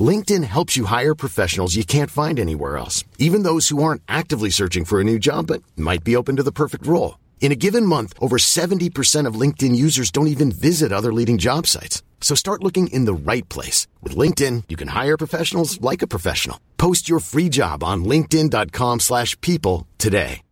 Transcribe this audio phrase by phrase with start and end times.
[0.00, 4.50] LinkedIn helps you hire professionals you can't find anywhere else, even those who aren't actively
[4.50, 7.18] searching for a new job but might be open to the perfect role.
[7.40, 11.66] In a given month, over 70% of LinkedIn users don't even visit other leading job
[11.66, 12.02] sites.
[12.20, 13.88] So start looking in the right place.
[14.02, 16.60] With LinkedIn, you can hire professionals like a professional.
[16.76, 20.42] Post your free job on linkedin.com slash people today.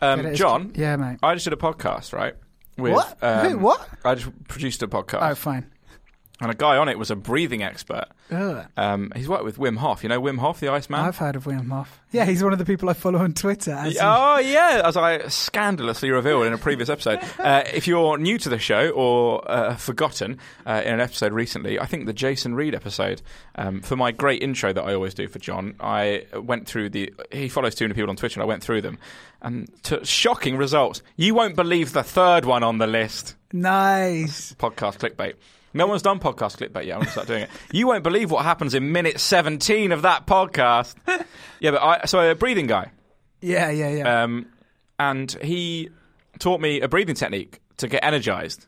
[0.00, 0.34] Um.
[0.34, 1.18] John, Yeah, mate.
[1.22, 2.34] I just did a podcast, right?
[2.76, 3.16] With, What?
[3.22, 3.58] Um, Who?
[3.58, 3.88] What?
[4.04, 5.70] I just produced a podcast, Oh, fine.
[6.42, 8.06] And a guy on it was a breathing expert.
[8.76, 10.02] Um, he's worked with Wim Hof.
[10.02, 11.00] You know Wim Hof, the Iceman.
[11.00, 12.00] I've heard of Wim Hof.
[12.10, 13.72] Yeah, he's one of the people I follow on Twitter.
[13.72, 17.20] As Oh yeah, as I scandalously revealed in a previous episode.
[17.42, 21.78] Uh, if you're new to the show or uh, forgotten uh, in an episode recently,
[21.78, 23.20] I think the Jason Reed episode.
[23.56, 27.12] Um, for my great intro that I always do for John, I went through the.
[27.32, 28.98] He follows 200 people on Twitter, and I went through them,
[29.40, 31.02] and to shocking results.
[31.16, 33.34] You won't believe the third one on the list.
[33.52, 34.54] nice.
[34.54, 35.34] Podcast clickbait.
[35.74, 36.94] No one's done podcast clickbait yet.
[36.94, 37.50] I'm going to start doing it.
[37.72, 40.94] You won't believe what happens in minute 17 of that podcast.
[41.60, 42.90] yeah, but I so a breathing guy.
[43.40, 44.22] Yeah, yeah, yeah.
[44.22, 44.46] Um,
[44.98, 45.90] and he
[46.38, 48.66] taught me a breathing technique to get energized.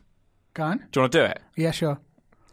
[0.53, 0.77] Go on.
[0.77, 1.41] Do you want to do it?
[1.55, 1.99] Yeah, sure.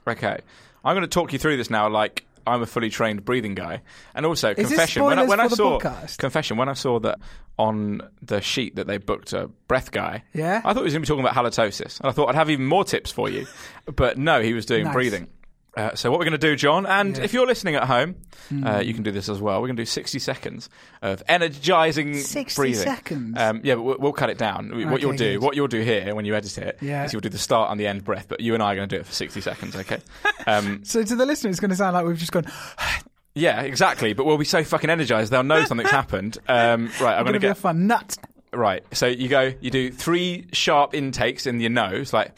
[0.06, 0.38] Okay.
[0.84, 3.82] I'm going to talk you through this now like I'm a fully trained breathing guy.
[4.14, 5.04] And also, this confession.
[5.04, 6.18] When I, when I saw podcast?
[6.18, 7.18] confession, when I saw that
[7.58, 10.60] on the sheet that they booked a breath guy, Yeah?
[10.64, 12.50] I thought he was going to be talking about halitosis, and I thought I'd have
[12.50, 13.46] even more tips for you.
[13.86, 14.94] But no, he was doing Nice.
[14.94, 15.28] breathing.
[15.74, 17.18] Uh, so what we're going to do, John, and Yeah.
[17.20, 17.24] Hmm.
[17.24, 18.16] if you're listening at home,
[18.64, 19.60] uh, you can do this as well.
[19.62, 20.68] We're going to do 60 seconds
[21.00, 22.82] of energizing 60 breathing.
[22.84, 23.38] seconds?
[23.40, 24.68] Um, yeah, but we'll, we'll cut it down.
[24.90, 25.42] what you'll do, good.
[25.42, 27.04] what you'll do here when you edit it, Yeah.
[27.04, 28.26] is you'll do the start and the end breath.
[28.28, 29.98] But you and I are going to do it for 60 seconds, okay?
[30.46, 32.44] Um, So to the listener, it's going to sound like we've just gone.
[33.34, 34.12] yeah, exactly.
[34.12, 36.36] But we'll be so fucking energized, they'll know something's happened.
[36.48, 38.18] Um, right, I'm going to be a get fun nut.
[38.52, 38.84] right.
[38.92, 42.36] So you go, you do three sharp intakes in your nose, like,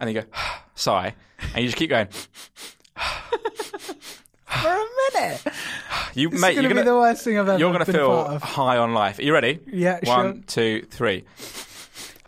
[0.00, 0.26] and you go
[0.74, 1.14] sigh,
[1.54, 2.08] and you just keep going.
[4.46, 5.42] For a minute.
[6.14, 7.72] You This mate, is going you're to be gonna the worst thing I've ever you're
[7.72, 9.18] gonna been feel high on life.
[9.18, 9.60] Are you ready?
[9.66, 10.14] Yeah, sure.
[10.14, 11.24] One, two, three.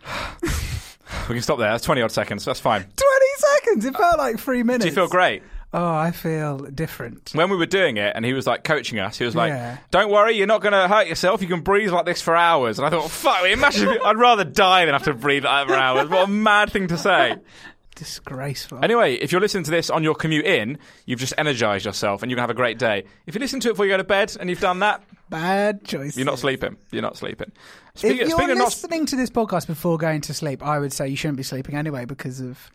[0.41, 1.71] we can stop there.
[1.71, 2.45] That's twenty odd seconds.
[2.45, 2.81] That's fine.
[2.81, 2.95] 20
[3.37, 3.85] seconds.
[3.85, 4.85] It felt like three minutes.
[4.85, 5.43] Do you feel great?
[5.73, 7.31] Oh, I feel different.
[7.33, 9.77] When we were doing it, and he was like coaching us, he was like, Yeah.
[9.91, 11.41] "Don't worry, you're not going to hurt yourself.
[11.41, 13.89] You can breathe like this for hours." And I thought, "Fuck, imagine!
[14.05, 16.87] I'd rather die than have to breathe like that for hours." What a mad thing
[16.87, 17.35] to say.
[17.95, 18.79] Disgraceful.
[18.83, 22.29] Anyway, if you're listening to this on your commute in, you've just energized yourself and
[22.29, 23.05] you can have a great day.
[23.25, 25.83] If you listen to it before you go to bed and you've done that, Bad
[25.85, 26.15] choice.
[26.17, 26.77] you're not sleeping.
[26.91, 27.51] You're not sleeping.
[27.95, 30.93] If you're speaking of not listening to this podcast before going to sleep, I would
[30.93, 32.69] say you shouldn't be sleeping anyway because of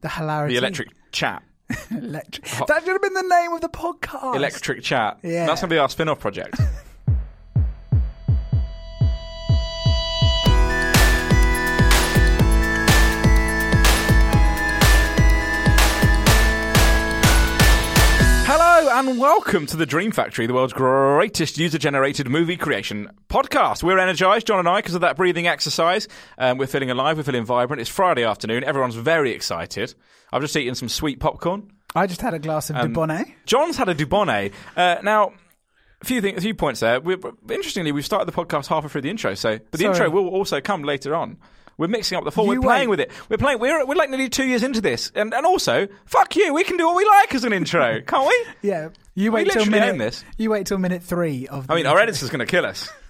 [0.00, 0.54] the hilarity.
[0.54, 1.42] the electric chat,
[1.90, 2.44] Electric.
[2.66, 4.34] That should have been the name of the podcast.
[4.36, 5.46] electric chat, Yeah.
[5.46, 6.58] that's going to be our spin-off project.
[19.10, 23.82] And welcome to the Dream Factory, the world's greatest user-generated movie creation podcast.
[23.82, 26.06] We're energized, John and I, because of that breathing exercise.
[26.38, 27.80] Um, we're feeling alive, we're feeling vibrant.
[27.80, 28.62] It's Friday afternoon.
[28.62, 29.94] Everyone's very excited.
[30.32, 31.72] I've just eaten some sweet popcorn.
[31.92, 33.32] I just had a glass of Um, Dubonnet.
[33.46, 34.52] John's had a Dubonnet.
[34.76, 35.32] Uh, now,
[36.00, 37.00] a few things, a few points there.
[37.00, 37.16] we
[37.50, 39.88] interestingly, we've started the podcast halfway through the intro, so but the Sorry.
[39.96, 41.36] intro will also come later on.
[41.78, 42.44] We're mixing up the four.
[42.44, 42.98] You we're playing wait.
[42.98, 43.10] with it.
[43.30, 43.58] We're playing.
[43.58, 46.52] We're we're like nearly two years into this, and and also, fuck you.
[46.52, 48.46] We can do what we like as an intro, can't we?
[48.68, 48.90] Yeah.
[49.14, 49.98] You wait till minute.
[49.98, 50.24] this.
[50.38, 51.66] You wait till minute three of.
[51.66, 52.88] The I mean, our editor's going to kill us.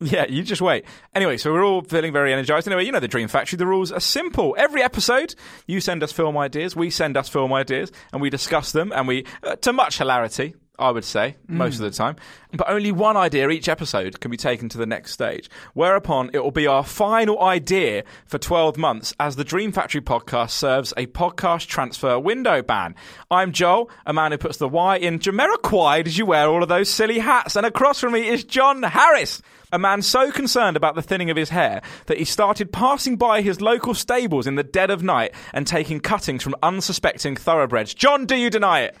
[0.00, 0.84] Yeah, you just wait.
[1.12, 2.68] Anyway, so we're all feeling very energized.
[2.68, 3.56] Anyway, you know the Dream Factory.
[3.56, 4.54] The rules are simple.
[4.56, 5.34] Every episode,
[5.66, 9.08] you send us film ideas, we send us film ideas, and we discuss them, and
[9.08, 11.96] we, uh, to much hilarity, I would say, most of the mm.
[11.96, 12.16] time.
[12.52, 15.50] But only one idea each episode can be taken to the next stage.
[15.74, 20.50] Whereupon it will be our final idea for 12 months as the Dream Factory podcast
[20.50, 22.94] serves a podcast transfer window ban.
[23.30, 26.04] I'm Joel, a man who puts the Y in Jamiroquai.
[26.04, 27.56] Did you wear all of those silly hats?
[27.56, 29.42] And across from me is John Harris.
[29.70, 33.42] A man so concerned about the thinning of his hair that he started passing by
[33.42, 37.92] his local stables in the dead of night and taking cuttings from unsuspecting thoroughbreds.
[37.92, 38.96] John, do you deny it?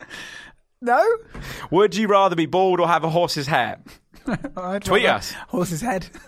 [0.80, 1.04] No,
[1.70, 3.78] Would you rather be bald or have a horse's hair?
[4.56, 5.32] I'd Tweet rather- us.
[5.48, 6.08] Horse's head.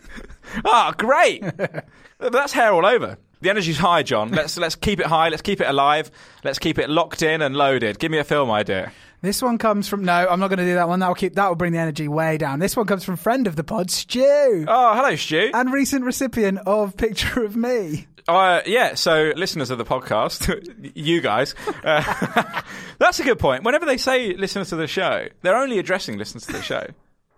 [0.65, 1.45] Ah, great!
[2.19, 3.19] That's hair all over.
[3.41, 4.33] The energy's high, John.
[4.33, 5.29] Let's let's keep it high.
[5.29, 6.11] Let's keep it alive.
[6.43, 8.01] Let's keep it locked in and loaded.
[8.01, 8.91] Give me a film idea.
[9.23, 10.99] This one comes from no, I'm not going to do that one.
[10.99, 12.59] That will keep that will bring the energy way down.
[12.59, 15.53] This one comes from friend of the pod, Stu, Oh, hello, Stu.
[15.55, 18.09] and recent recipient of picture of me.
[18.37, 21.55] Uh, yeah, so listeners of the podcast, you guys,
[21.85, 22.63] uh,
[22.99, 23.65] that's a good point.
[23.65, 26.87] Whenever they say listeners to the show, they're only addressing listeners to the show,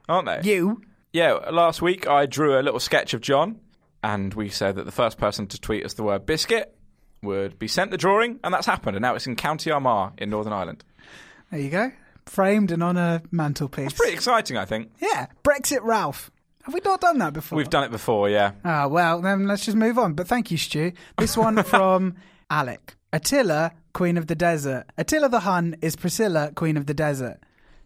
[0.08, 0.40] aren't they?
[0.48, 0.82] You.
[1.12, 3.60] Yeah, last week I drew a little sketch of John,
[4.02, 6.74] and we said that the first person to tweet us the word biscuit
[7.22, 10.30] would be sent the drawing, and that's happened, and now it's in County Armagh in
[10.30, 10.84] Northern Ireland.
[11.50, 11.92] There you go.
[12.26, 13.86] Framed and on a mantelpiece.
[13.86, 14.90] It's Pretty exciting, I think.
[15.00, 16.30] Yeah, Brexit Ralph.
[16.62, 17.56] Have we not done that before?
[17.56, 18.53] We've done it before, yeah.
[18.64, 20.14] Ah, well, then let's just move on.
[20.14, 20.93] But thank you, Stu.
[21.19, 22.14] This one from
[22.50, 22.94] Alec.
[23.12, 24.85] Attila, Queen of the Desert.
[24.97, 27.41] Attila the Hun is Priscilla, Queen of the Desert.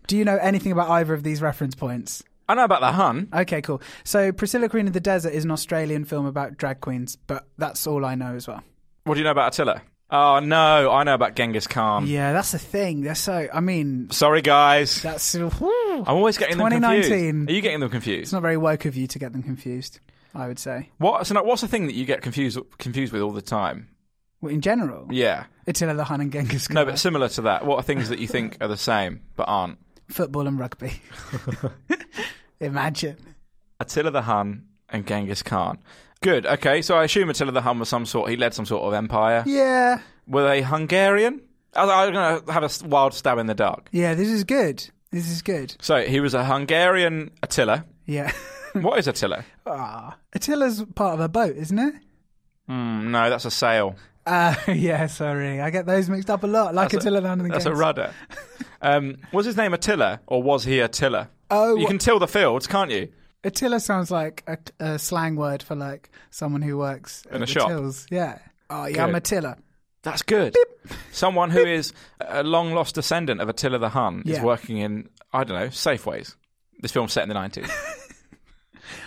[0.06, 2.22] Do you know anything about either of these reference points?
[2.48, 3.28] I know about the Hun.
[3.34, 3.82] Okay, cool.
[4.04, 7.86] So, Priscilla, Queen of the Desert is an Australian film about drag queens, but that's
[7.88, 8.62] all I know as well.
[9.02, 9.82] What do you know about Attila?
[10.10, 12.06] Oh, no, I know about Genghis Khan.
[12.06, 13.00] Yeah, that's the thing.
[13.00, 13.48] They're so.
[13.52, 15.02] I mean, Sorry, guys.
[15.02, 15.34] that's.
[16.06, 17.10] I'm always getting them 2019.
[17.20, 17.50] confused.
[17.50, 18.20] Are you getting them confused?
[18.22, 18.32] It's confused?
[18.32, 20.00] not very woke of you to get them confused.
[20.34, 20.90] I would say.
[20.98, 21.26] What?
[21.26, 23.88] So, no, what's the thing that you get confused confused with all the time?
[24.42, 25.44] Well, in general, Yeah.
[25.66, 26.74] Attila the Hun and Genghis Khan.
[26.74, 27.64] No, but similar to that.
[27.64, 29.78] What are things that you think are the same but aren't?
[30.08, 30.92] football and rugby.
[32.60, 33.16] Imagine.
[33.80, 35.78] Attila the Hun and Genghis Khan.
[36.22, 36.46] Good.
[36.46, 38.30] Okay, so I assume Attila the Hun was some sort.
[38.30, 39.42] He led some sort of empire.
[39.46, 41.40] Yeah, Were they Hungarian?
[41.74, 43.88] I- I'm going to have a s- wild stab in the dark.
[43.92, 44.14] yeah.
[44.14, 44.88] This is good.
[45.16, 45.74] This is good.
[45.80, 47.84] So he was a Hungarian Attila.
[48.04, 48.30] Yeah.
[48.74, 49.42] What is Attila?
[49.64, 51.94] Ah, Attila's part of a boat, isn't it?
[52.68, 53.96] Hmm, no, that's a sail.
[54.26, 55.62] Uh, yeah, sorry.
[55.62, 56.74] I get those mixed up a lot.
[56.74, 58.12] Like That's Attila the Hun and the That's a rudder.
[58.82, 61.30] Um, was his name Attila or was he Attila?
[61.50, 63.08] Oh, You can till the fields, can't you?
[63.42, 67.46] Attila sounds like a, a slang word for like someone who works In a the
[67.46, 67.68] shop.
[67.68, 68.06] tills.
[68.10, 68.38] Yeah.
[68.68, 69.56] Oh, yeah, I'm Attila.
[70.06, 70.54] That's good.
[71.10, 75.42] Someone who is a long lost descendant of Attila the Hun is working in, I
[75.42, 76.36] don't know, Safeways.
[76.78, 77.68] This film's set in the 90s.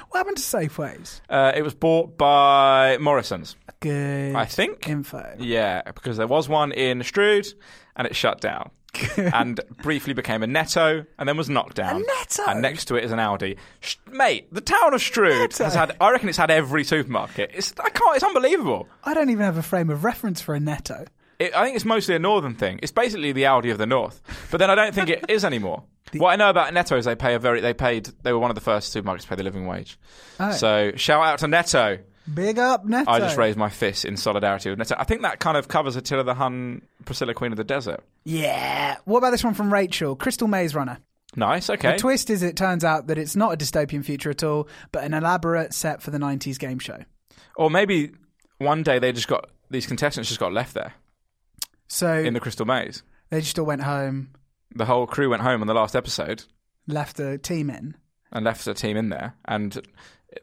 [0.10, 1.22] What happened to Safeways?
[1.30, 4.90] Uh, it was bought by Morrison's, Good I think.
[4.90, 5.36] info.
[5.40, 7.48] Yeah, because there was one in Strood
[7.96, 8.72] and it shut down.
[9.18, 11.98] and briefly became a Netto and then was knocked down.
[11.98, 12.44] A Netto?
[12.48, 13.58] And next to it is an Aldi.
[13.82, 15.64] Sh- mate, the town of Strood Netto?
[15.64, 17.52] has had, I reckon it's had every supermarket.
[17.54, 18.88] It's, I can't, it's unbelievable.
[19.04, 21.06] I don't even have a frame of reference for a Netto.
[21.40, 22.80] It, I think it's mostly a northern thing.
[22.84, 24.22] It's basically the Aldi of the north.
[24.52, 25.84] But then I don't think it is anymore.
[26.14, 28.52] what I know about Netto is they pay a very they paid they were one
[28.52, 29.98] of the first supermarkets to pay the living wage.
[30.40, 30.52] Oh.
[30.52, 32.00] So shout out to Netto.
[32.34, 33.10] Big up Netto.
[33.10, 34.96] I just raised my fist in solidarity with Netto.
[34.98, 38.04] I think that kind of covers Attila the Hun, Priscilla Queen of the Desert.
[38.26, 38.98] Yeah.
[39.06, 40.16] What about this one from Rachel?
[40.16, 41.00] Crystal Maze Runner.
[41.36, 41.94] Nice, okay.
[41.94, 45.04] The twist is it turns out that it's not a dystopian future at all, but
[45.04, 47.04] an elaborate set for the 90s game show.
[47.56, 48.12] Or maybe
[48.58, 50.94] one day they just got these contestants just got left there
[51.88, 53.04] So in the Crystal Maze.
[53.30, 54.32] they just all went home,
[54.76, 56.44] The whole crew went home on the last episode
[56.88, 57.96] left the team in.
[58.32, 59.82] And left a team in there and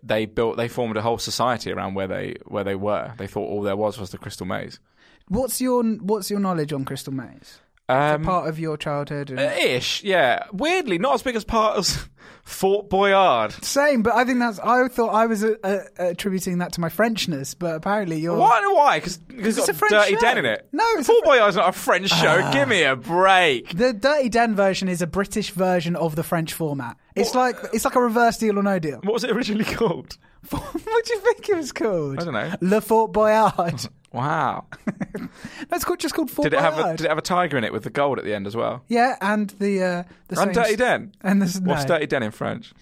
[0.02, 3.14] they built they formed a whole society around where they where they were.
[3.18, 4.80] They thought all there was was the Crystal Maze.
[5.28, 7.60] What's your What's your knowledge on Crystal Maze?
[7.88, 9.30] Um, Part of your childhood.
[9.30, 9.38] And...
[9.38, 10.44] uh, ish, yeah.
[10.52, 12.08] Weirdly, not as big as part as
[12.42, 13.52] Fort Boyard.
[13.64, 14.58] Same, but I think that's.
[14.58, 18.36] I thought I was uh, uh, attributing that to my Frenchness, but apparently you're.
[18.36, 18.60] Why?
[18.72, 18.98] Why?
[18.98, 20.20] Because it's it's a got French Dirty show.
[20.20, 20.68] Den in it.
[20.72, 21.30] No, it's Fort Fr-.
[21.30, 22.50] Boyard's not a French show.
[22.52, 23.76] Give me a break.
[23.76, 26.96] The Dirty Den version is a British version of the French format.
[27.14, 29.00] It's like it's like a reverse Deal or No Deal.
[29.02, 30.18] What was it originally called?
[30.50, 32.20] what do you think it was called?
[32.20, 32.52] I don't know.
[32.60, 33.88] Le Fort Boyard.
[34.12, 34.64] Wow.
[35.70, 36.96] it's called, just called Fort Did it have a, Boyard.
[36.96, 38.82] did it have a tiger in it with the gold at the end as well?
[38.88, 41.12] Yeah, and the uh, the And same Dirty Den.
[41.20, 42.72] And there's no, What's Dirty Den in French?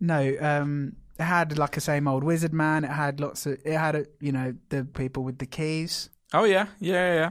[0.00, 0.34] no.
[0.40, 2.84] Um, it had like a same old wizard man.
[2.84, 3.58] It had lots of.
[3.62, 6.08] It had a, you know the people with the keys.
[6.32, 7.14] Oh yeah, yeah, yeah.
[7.14, 7.30] yeah.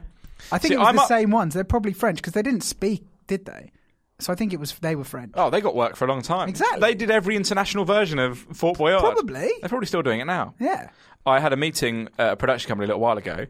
[0.52, 1.56] I think See, it was I'm the up- same ones.
[1.56, 3.72] They're probably French because they didn't speak, did they?
[4.20, 5.32] So I think it was they were French.
[5.36, 6.50] Oh, they got work for a long time.
[6.50, 6.80] Exactly.
[6.82, 9.00] They did every international version of Fort Boyard.
[9.02, 9.50] Probably.
[9.62, 10.56] They're probably still doing it now.
[10.60, 10.90] Yeah.
[11.26, 13.46] I had a meeting at a production company a little while ago,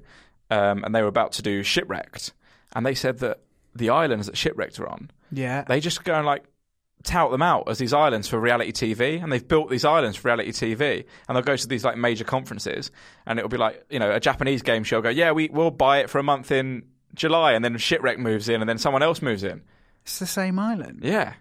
[0.50, 2.34] um, and they were about to do Shipwrecked,
[2.76, 3.40] and they said that
[3.76, 5.62] the islands that shipwrecked are on, Yeah.
[5.64, 6.44] they just go and like
[7.04, 10.28] tout them out as these islands for reality TV, and they've built these islands for
[10.28, 12.92] reality TV, and they'll go to these like major conferences,
[13.26, 16.00] and it'll be like you know a Japanese game show go, yeah, we we'll buy
[16.00, 16.84] it for a month in
[17.14, 19.62] July, and then shipwreck moves in, and then someone else moves in.
[20.10, 21.02] It's the same island.
[21.04, 21.34] Yeah,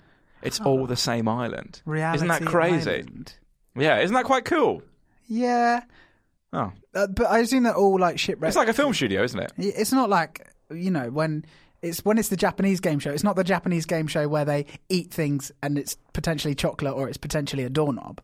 [0.42, 1.80] it's all the same island.
[1.84, 2.90] Reality Isn't that crazy?
[2.90, 3.32] Island.
[3.76, 4.82] Yeah, isn't that quite cool?
[5.26, 5.82] Yeah.
[6.52, 8.52] Oh, Uh, but I assume that all like shipwrecks.
[8.54, 9.52] it's like a film studio, isn't it?
[9.58, 11.44] It's not like you know when
[11.82, 13.10] it's when it's the Japanese game show.
[13.10, 17.08] It's not the Japanese game show where they eat things and it's potentially chocolate or
[17.08, 18.20] it's potentially a doorknob.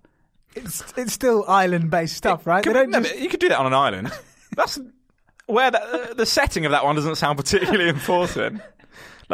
[0.54, 2.62] It's it's still island based stuff, right?
[2.64, 4.12] They Could- don't no, just but you could do that on an island.
[4.56, 4.78] That's
[5.46, 8.62] where the, the setting of that one doesn't sound particularly important.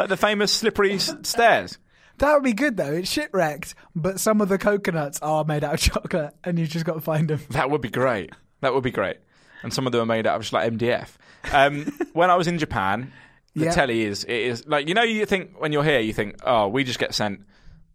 [0.01, 1.77] Like the famous slippery s- stairs.
[2.17, 2.93] that would be good though.
[2.93, 6.85] It's shipwrecked, but some of the coconuts are made out of chocolate, and you just
[6.85, 7.39] got to find them.
[7.51, 8.31] That would be great.
[8.61, 9.17] That would be great.
[9.63, 11.09] And some of them are made out of just like MDF.
[11.53, 13.11] Um, when I was in Japan,
[13.55, 13.71] the Yeah.
[13.71, 16.67] telly is it is like you know you think when you're here you think oh
[16.69, 17.41] we just get sent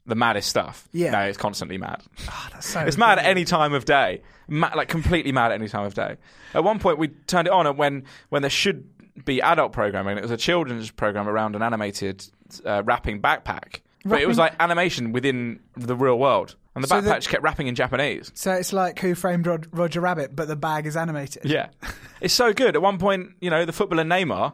[0.05, 0.89] the maddest stuff.
[0.93, 1.11] Yeah.
[1.11, 2.03] No, it's constantly mad.
[2.53, 5.69] That's so It's mad at any time of day, Ma- like completely mad at any
[5.69, 6.17] time of day.
[6.55, 8.89] At one point, we turned it on, and when when there should
[9.25, 12.25] be adult programming, it was a children's program around an animated
[12.65, 13.81] uh, rapping backpack.
[14.05, 17.29] But it was like animation within the real world, and the So backpack the- just
[17.29, 18.31] kept rapping in Japanese.
[18.35, 21.45] So it's like Who Framed Rod- Roger Rabbit, but the bag is animated.
[21.45, 21.71] Yeah,
[22.21, 22.77] it's so good.
[22.77, 24.53] At one point, you know, the footballer Neymar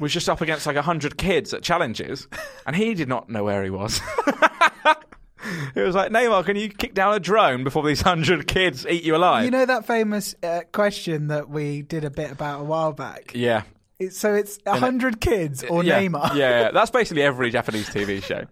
[0.00, 2.26] was just up against like hundred kids at challenges,
[2.66, 4.00] and he did not know where he was.
[5.74, 9.02] it was like Neymar, can you kick down a drone before these hundred kids eat
[9.04, 9.44] you alive?
[9.44, 13.32] You know that famous uh, question that we did a bit about a while back.
[13.34, 13.62] yeah.
[14.10, 16.34] So it's a hundred kids or yeah, Neymar.
[16.34, 18.44] Yeah, yeah, that's basically every Japanese TV show.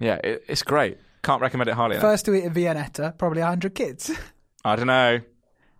[0.00, 0.98] Yeah, it, it's great.
[1.22, 2.02] Can't recommend it highly enough.
[2.02, 4.10] First to eat a Viennetta, probably a hundred kids.
[4.64, 5.20] I don't know.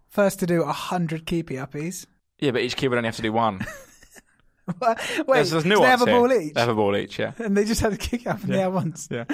[0.09, 2.07] First to do a hundred keepy uppies.
[2.39, 3.67] Yeah, but each kid would only have to do one.
[4.81, 6.15] Wait, There's, there's nuance they have a here.
[6.15, 6.55] ball each?
[6.55, 7.33] They have a ball each, yeah.
[7.39, 8.63] and they just had to kick up in the Yeah.
[8.63, 9.09] air once.
[9.11, 9.25] Yeah.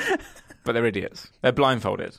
[0.68, 1.30] But they're idiots.
[1.40, 2.18] They're blindfolded.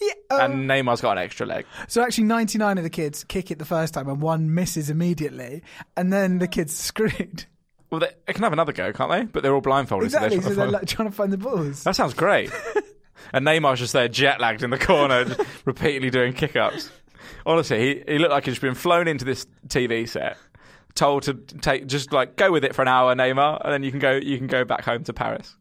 [0.00, 1.64] Yeah, um, and Neymar's got an extra leg.
[1.86, 5.62] so actually, ninety-nine of the kids kick it the first time, and one misses immediately,
[5.96, 7.44] and then the kids screwed.
[7.90, 9.22] Well, they, they can have another go, can't they?
[9.22, 10.10] But they're all blindfolded.
[10.10, 10.38] so Exactly.
[10.40, 11.84] they're So they're like trying to find the balls.
[11.84, 12.50] That sounds great.
[13.32, 15.24] and Neymar's just there jet lagged in the corner,
[15.64, 16.90] repeatedly doing kick ups.
[17.46, 20.36] Honestly, he, he looked like he'd just been flown into this TV set,
[20.96, 23.92] told to take just like go with it for an hour, Neymar, and then you
[23.92, 25.54] can go you can go back home to Paris.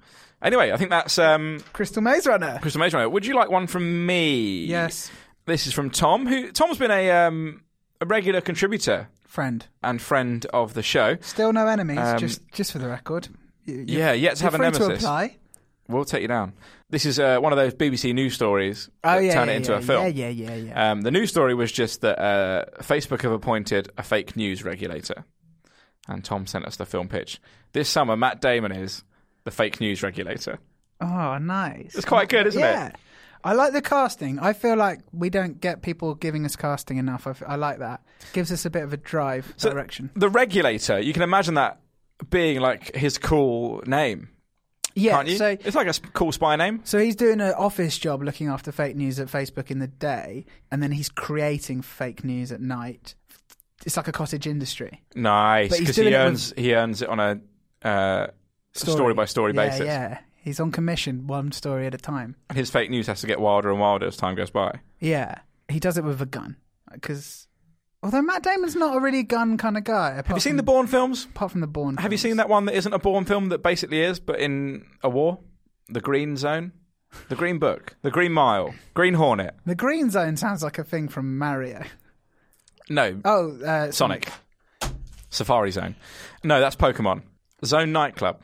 [0.43, 2.59] Anyway, I think that's um, Crystal Maze Runner.
[2.61, 3.09] Crystal Maze Runner.
[3.09, 4.65] Would you like one from me?
[4.65, 5.09] Yes,
[5.45, 7.63] This is from Tom, who Tom's been a um,
[8.01, 9.65] a regular contributor friend.
[9.81, 11.17] and friend of the show.
[11.21, 11.97] Still no enemies.
[11.99, 13.29] Um, just just for the record.
[13.65, 14.87] You- Yeah, yet to have a nemesis.
[14.87, 15.37] to apply.
[15.87, 16.53] We'll take you down.
[16.89, 19.57] This is uh, one of those BBC news stories Oh that yeah, turn yeah, it
[19.57, 20.03] into yeah, a film.
[20.15, 20.91] Yeah, yeah, yeah, yeah.
[20.91, 25.25] Um, the news story was just that uh, Facebook have appointed a fake news regulator,
[26.07, 27.41] and Tom sent us the film pitch.
[27.73, 29.03] This summer, Matt Damon is
[29.43, 30.59] the fake news regulator.
[31.01, 31.95] oh, nice.
[31.95, 32.65] It's quite good, isn't it?
[32.65, 32.91] yeah.
[33.45, 34.39] I like the casting.
[34.39, 37.27] I feel like we don't get people giving us casting enough.
[37.27, 38.01] I, f- I like that.
[38.31, 40.11] Gives us a bit of a drive So- direction.
[40.15, 41.79] The regulator, you can imagine that
[42.29, 44.29] being like his cool name,
[44.95, 45.17] Yeah.
[45.17, 45.35] can't you?
[45.35, 46.79] So it's like a cool spy name.
[46.85, 50.45] So he's doing an office job looking after fake news at Facebook in the day,
[50.71, 53.15] and then he's creating fake news at night.
[53.85, 55.01] It's like a cottage industry.
[55.15, 57.41] Nice, because he it with- earns he earns it on a
[57.85, 58.27] uh,
[58.73, 59.85] story by story yeah, basis.
[59.85, 62.35] Yeah, he's on commission, one story at a time.
[62.49, 64.79] And his fake news has to get wilder and wilder as time goes by.
[64.99, 65.39] Yeah,
[65.69, 66.57] he does it with a gun
[66.91, 67.47] because
[68.01, 70.15] although Matt Damon's not a really gun kind of guy.
[70.15, 71.25] Have you seen the Bourne films?
[71.25, 71.97] apart from the Bourne?
[71.97, 74.85] Have you seen that one that isn't a Bourne film that basically is, but in
[75.03, 75.39] a war?
[75.89, 76.71] The Green Zone?
[77.29, 77.95] The Green Book?
[78.01, 78.73] The Green Mile?
[78.95, 79.55] Green Hornet?
[79.65, 81.83] The Green Zone sounds like a thing from Mario.
[82.89, 84.27] No, Oh, uh, Sonic.
[85.29, 85.95] Safari Zone.
[86.43, 87.21] No, that's Pokemon.
[87.65, 88.41] Zone Nightclub.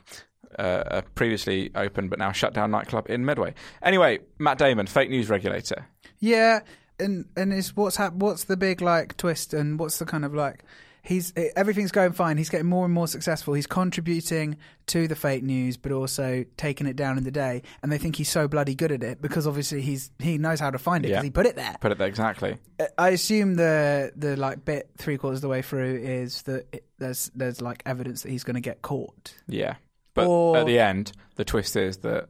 [0.57, 3.53] Uh, a previously open but now shut down nightclub in Medway.
[3.83, 5.85] Anyway, Matt Damon, fake news regulator.
[6.19, 6.61] Yeah,
[6.99, 10.33] and and is what's hap- what's the big like twist and what's the kind of
[10.33, 10.65] like
[11.03, 12.38] he's eh, everything's going fine.
[12.38, 13.53] He's getting more and more successful.
[13.53, 17.62] He's contributing to the fake news, but also taking it down in the day.
[17.84, 20.72] And they think he's so bloody good at it because obviously he's he knows how
[20.72, 21.27] to find it because Yeah.
[21.27, 21.75] he put it there.
[21.79, 22.58] Put it there exactly.
[22.79, 26.68] Uh, I assume the the like bit three quarters of the way through is that
[26.74, 29.36] it, there's there's like evidence that he's going to get caught.
[29.48, 29.75] Yeah.
[30.13, 32.29] But Or- at the end, the twist is that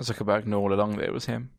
[0.00, 1.50] Zuckerberg knew all along that it was him.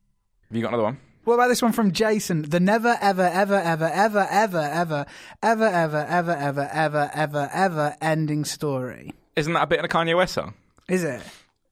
[0.50, 1.00] Have you got another one?
[1.23, 2.41] What about this one from Jason?
[2.41, 5.05] The never, ever, ever, ever, ever, ever, ever,
[5.41, 9.13] ever, ever, ever, ever, ever, ever, ever ending story.
[9.35, 10.53] Isn't that a bit in a Kanye West song?
[10.89, 11.21] Is it?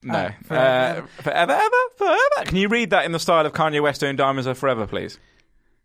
[0.04, 0.30] No.
[0.30, 1.02] Oh, forever.
[1.02, 2.46] Uh, forever, ever, forever.
[2.46, 5.20] Can you read that in the style of Kanye West doing Diamonds Are Forever, please?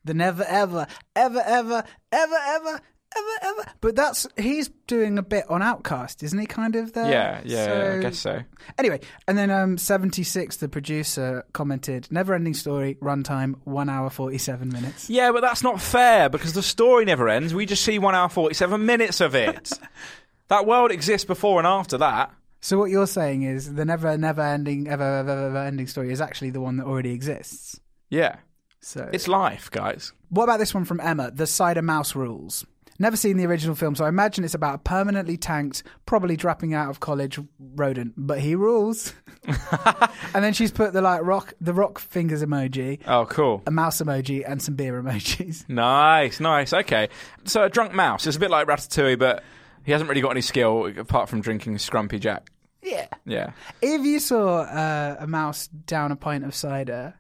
[0.05, 2.81] The never, ever, ever, ever, ever, ever,
[3.17, 6.47] ever, ever, But that's he's doing a bit on OutKast, isn't he?
[6.47, 7.11] Kind of there.
[7.11, 8.43] Yeah, yeah, yeah, I guess so.
[8.79, 14.11] Anyway, and then um, seventy six, the producer commented, "Never ending story, runtime one hour
[14.11, 17.55] forty seven minutes." Yeah, but that's not fair because the story never ends.
[17.55, 19.73] We just see one hour forty-seven minutes of it.
[20.49, 22.33] that world exists before and after that.
[22.61, 26.21] So what you're saying is the never, never ending, ever, ever, ever ending story is
[26.21, 27.79] actually the one that already exists.
[28.11, 28.37] Yeah,
[28.81, 30.13] So it's life, guys.
[30.31, 31.31] What about this one from Emma?
[31.33, 32.65] The Cider Mouse Rules.
[32.99, 36.73] Never seen the original film, so I imagine it's about a permanently tanked, probably dropping
[36.75, 39.13] out of college rodent, but he rules.
[39.47, 43.63] and then she's put the like rock, the rock fingers emoji, Oh, cool.
[43.67, 45.65] a mouse emoji, and some beer emojis.
[45.69, 46.73] Nice, nice.
[46.73, 47.09] Okay,
[47.45, 49.43] so a drunk mouse It's a bit like Ratatouille, but
[49.85, 52.51] he hasn't really got any skill apart from drinking Scrumpy Jack.
[52.83, 53.07] Yeah.
[53.25, 53.51] Yeah.
[53.83, 57.15] If you saw uh, a mouse down a pint of cider,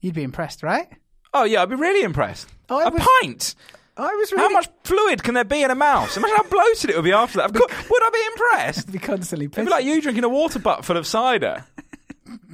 [0.00, 0.88] you'd be impressed, right?
[1.34, 2.48] Oh yeah, I'd be really impressed.
[2.68, 3.54] Oh, a was- pint.
[3.96, 6.16] I was really How much fluid can there be in a mouse?
[6.16, 7.50] Imagine how bloated it would be after that.
[7.50, 8.92] Of course, would I be impressed?
[8.92, 11.64] be constantly It'd be like you drinking a water butt full of cider,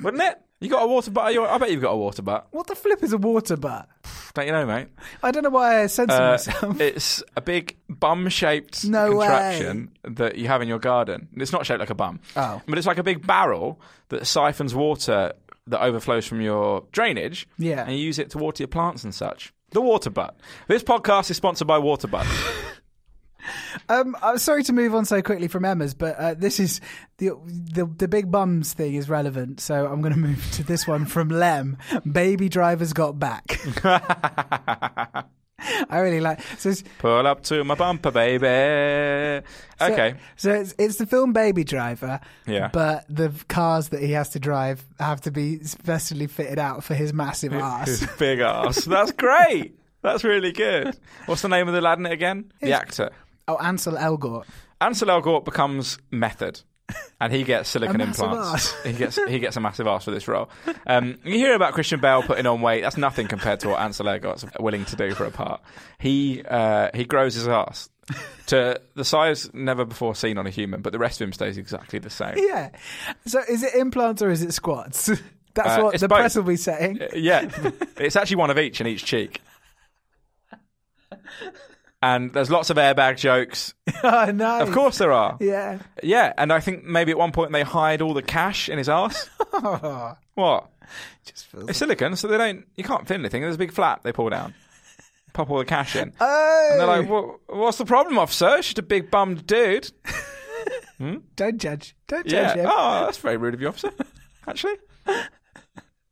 [0.03, 0.41] wouldn't it?
[0.61, 1.33] You got a water butt?
[1.33, 2.49] you- I bet you've got a water butt.
[2.51, 3.89] what the flip is a water butt?
[4.35, 4.89] Don't you know, mate?
[5.23, 6.81] I don't know why I censored Uh, myself.
[6.81, 11.29] it's a big bum-shaped No contraption that you have in your garden.
[11.37, 12.61] It's not shaped like a bum, Oh.
[12.67, 15.33] but it's like a big barrel that siphons water
[15.69, 17.47] that overflows from your drainage.
[17.59, 17.83] Yeah.
[17.85, 19.53] and you use it to water your plants and such.
[19.71, 20.37] The water butt.
[20.67, 22.27] This podcast is sponsored by Water Butt.
[23.89, 26.83] Um, I'm sorry to move on so quickly from Emma's, but uh, this is
[27.17, 30.87] the, the the big bums thing is relevant, so I'm going to move to this
[30.87, 31.79] one from Lem.
[32.11, 33.59] Baby drivers got back.
[35.61, 36.41] I really like.
[36.59, 38.47] So, Pull up to my bumper, baby.
[39.79, 40.15] so- Okay.
[40.37, 42.21] So, it's, it's the film Baby Driver.
[42.47, 42.69] Yeah.
[42.73, 46.95] But the cars that he has to drive have to be specially fitted out for
[46.95, 48.07] his massive His ass.
[48.19, 48.85] big ass.
[48.85, 49.79] That's great.
[50.03, 50.97] That's really good.
[51.27, 52.53] What's the name of the lad in it again?
[52.61, 53.11] The actor.
[53.49, 54.45] oh, Ansel Elgort.
[54.81, 56.61] Ansel Elgort becomes Method,
[57.21, 58.49] and he gets silicon A implants.
[58.73, 58.85] arse.
[58.85, 60.49] he gets he gets a massive ass for this role.
[60.87, 62.83] Um, you hear about Christian Bale putting on weight.
[62.83, 65.61] That's nothing compared to what Ansel Elgort's willing to do for a part.
[65.99, 67.91] He uh, he grows his ass
[68.47, 71.59] to the size never before seen on a human, but the rest of him stays
[71.59, 72.35] exactly the same.
[72.37, 72.71] Yeah.
[73.27, 75.07] So is it implants or is it squats?
[75.55, 76.19] That's Uh, what the both.
[76.19, 77.01] press will be saying.
[77.15, 77.51] Yeah,
[77.97, 79.41] it's actually one of each in each cheek.
[82.01, 83.75] And there's lots of airbag jokes.
[84.05, 84.61] oh, no.
[84.61, 85.37] Of course there are.
[85.41, 85.81] Yeah.
[86.03, 88.89] Yeah, and I think maybe at one point they hide all the cash in his
[88.89, 89.29] ass.
[90.35, 90.69] what?
[91.25, 92.65] Just feels It's silicon, so they don't.
[92.77, 93.43] You can't fit anything.
[93.43, 94.55] There's a big flap they pull down,
[95.33, 96.13] pop all the cash in.
[96.21, 97.39] Oh, And they're like, oh.
[97.47, 98.57] what, "What's the problem, officer?
[98.57, 99.91] It's just a big bummed dude."
[100.99, 101.19] Hmm?
[101.37, 101.95] don't judge.
[102.09, 102.67] Don't judge him.
[102.69, 103.93] Oh, that's very rude of you, officer.
[104.49, 104.75] Actually,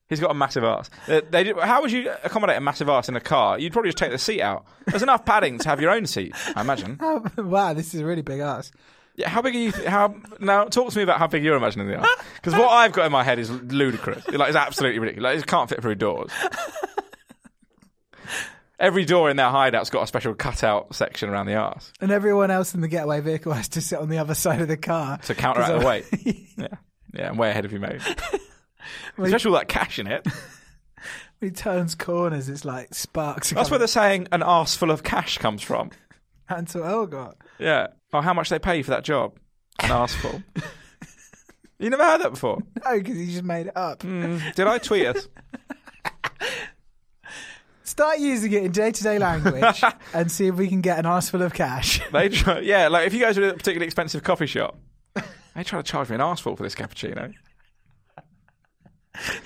[0.09, 0.90] he's got a massive ass.
[1.09, 3.59] Uh, they, they, how would you accommodate a massive ass in a car?
[3.59, 4.64] You'd probably just take the seat out.
[4.87, 6.99] There's enough padding to have your own seat, I imagine.
[7.03, 8.73] Oh, wow, this is a really big ass.
[9.16, 9.73] Yeah, how big are you?
[9.73, 10.64] How now?
[10.64, 12.07] Talk to me about how big you're imagining the are.
[12.35, 14.29] Because what I've got in my head is ludicrous.
[14.29, 15.35] Like it's absolutely ridiculous.
[15.37, 16.31] Like, it can't fit through doors.
[18.79, 22.51] Every door in their hideout's got a special cutout section around the arse And everyone
[22.51, 25.16] else in the getaway vehicle has to sit on the other side of the car.
[25.19, 26.05] to counteract the weight.
[26.59, 26.69] Yeah,
[27.14, 28.03] yeah, I'm way ahead of you, mate.
[29.18, 30.27] Especially all that cash in it.
[31.38, 33.51] When he turns corners, it's like sparks.
[33.51, 35.90] That's where they're saying an arse full of cash comes from.
[36.49, 37.35] Ansel Elgort.
[37.59, 37.88] Yeah.
[38.12, 39.37] Oh, how much they pay for that job?
[39.81, 40.42] An arse full.
[41.79, 42.61] you never heard that before?
[42.85, 44.01] No, because he just made it up.
[44.01, 45.29] Mm, did I tweet us?
[47.85, 49.83] Start using it in day to day language
[50.14, 52.01] and see if we can get an arse full of cash.
[52.12, 54.79] They try, yeah, like if you go to a particularly expensive coffee shop,
[55.14, 57.35] they try to charge me an arseful for this cappuccino.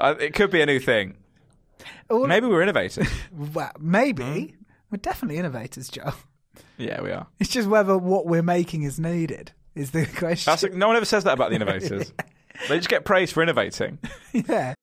[0.00, 1.16] Uh, it could be a new thing.
[2.08, 3.08] All- Maybe we're innovators.
[3.32, 4.22] Well, maybe.
[4.22, 4.62] Hmm?
[4.92, 6.12] We're definitely innovators, Joe.
[6.76, 7.26] yeah, we are.
[7.40, 10.52] It's just whether what we're making is needed, is the question.
[10.52, 12.12] That's, no one ever says that about the innovators.
[12.68, 13.98] they just get praised for innovating.
[14.32, 14.74] yeah.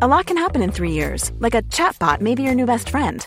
[0.00, 2.88] A lot can happen in three years, like a chatbot may be your new best
[2.90, 3.26] friend.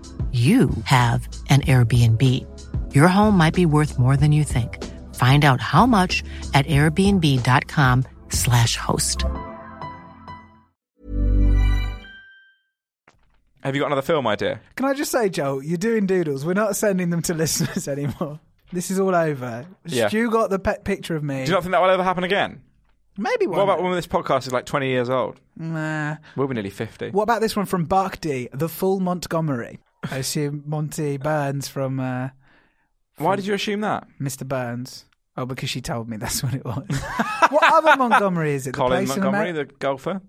[0.31, 2.23] you have an Airbnb.
[2.95, 4.81] Your home might be worth more than you think.
[5.15, 9.25] Find out how much at airbnb.com/slash host.
[13.63, 14.59] Have you got another film idea?
[14.75, 16.43] Can I just say, Joel, you're doing doodles.
[16.45, 18.39] We're not sending them to listeners anymore.
[18.73, 19.65] This is all over.
[19.85, 20.07] Yeah.
[20.07, 21.43] Stu got the pet picture of me.
[21.45, 22.61] Do you not think that will ever happen again?
[23.17, 23.57] Maybe one.
[23.57, 23.83] What about day.
[23.83, 25.39] when this podcast is like 20 years old?
[25.57, 26.15] Nah.
[26.35, 27.09] We'll be nearly 50.
[27.11, 29.79] What about this one from Buck D, The Full Montgomery?
[30.09, 32.29] I assume Monty Burns from uh,
[33.17, 34.07] Why did you assume that?
[34.19, 34.47] Mr.
[34.47, 35.05] Burns.
[35.37, 36.85] Oh, because she told me that's what it was.
[37.49, 38.71] what other Montgomery is it?
[38.71, 40.21] The Colin place in Montgomery, Amer- the golfer?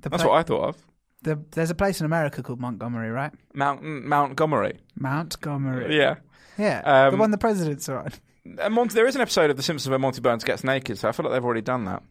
[0.00, 0.76] the That's pla- what I thought of.
[1.22, 3.32] the- there's a place in America called Montgomery, right?
[3.54, 4.78] Mount Montgomery.
[4.98, 5.96] Montgomery.
[5.96, 6.16] Yeah.
[6.56, 6.80] Yeah.
[6.82, 8.12] the Um, one the presidents are on.
[8.58, 11.08] And Monty, there is an episode of The Simpsons where Monty Burns gets naked, so
[11.08, 12.02] I feel like they've already done that.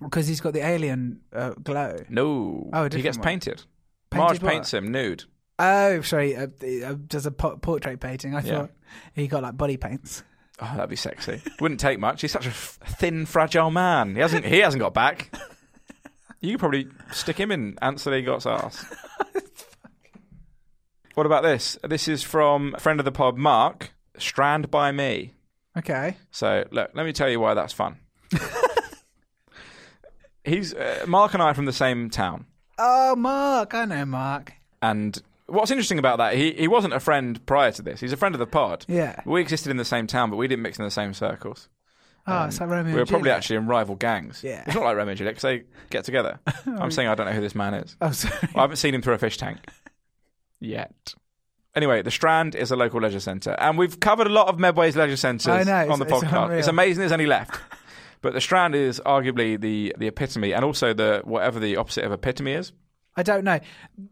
[0.00, 1.96] Because he's got the alien uh, glow.
[2.08, 2.70] No.
[2.72, 3.24] Oh, a he different gets one.
[3.24, 3.62] painted.
[4.10, 4.50] Painted Marge what?
[4.52, 5.24] paints him nude.
[5.58, 6.36] Oh, sorry.
[6.36, 6.46] Uh,
[6.84, 8.34] uh, does a po- portrait painting.
[8.34, 8.54] I Yeah.
[8.58, 8.70] thought
[9.14, 10.22] he got like body paints.
[10.60, 11.40] Oh, that'd be sexy.
[11.60, 12.20] Wouldn't take much.
[12.20, 14.14] He's such a f- thin, fragile man.
[14.14, 14.44] He hasn't.
[14.44, 15.34] He hasn't got back.
[16.44, 18.84] You could probably stick him in Ansel Elgort's ass.
[21.14, 21.78] what about this?
[21.84, 23.92] This is from a friend of the pod, Mark.
[24.18, 25.34] Strand by me.
[25.78, 26.16] Okay.
[26.32, 27.98] So look, let me tell you why that's fun.
[30.44, 33.74] He's uh, Mark and I are from the same town, Oh, Mark.
[33.74, 34.54] I know Mark.
[34.82, 38.00] and what's interesting about that, he he wasn't a friend prior to this.
[38.00, 38.84] He's a friend of the pod.
[38.88, 39.20] Yeah.
[39.24, 41.68] We existed in the same town, but we didn't mix in the same circles.
[42.26, 43.36] Oh, it's like Romeo Um, We were probably Juliet.
[43.38, 44.44] actually in rival gangs.
[44.44, 44.62] Yeah.
[44.64, 46.38] It's not like Romeo and Juliet 'cause they get together.
[46.66, 47.96] I'm saying I don't know who this man is.
[48.00, 48.34] Oh, sorry.
[48.54, 49.58] I haven't seen him through a fish tank
[50.60, 51.14] yet.
[51.74, 54.94] Anyway, the Strand is a local leisure centre, and we've covered a lot of Medway's
[54.94, 56.44] leisure centres I know, on the it's- it's podcast.
[56.44, 56.58] unreal.
[56.58, 57.58] It's amazing there's any left.
[58.20, 62.12] But the Strand is arguably the the epitome, and also the whatever the opposite of
[62.12, 62.72] epitome is.
[63.16, 63.60] I don't know.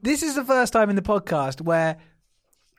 [0.03, 1.97] This is the first time in the podcast where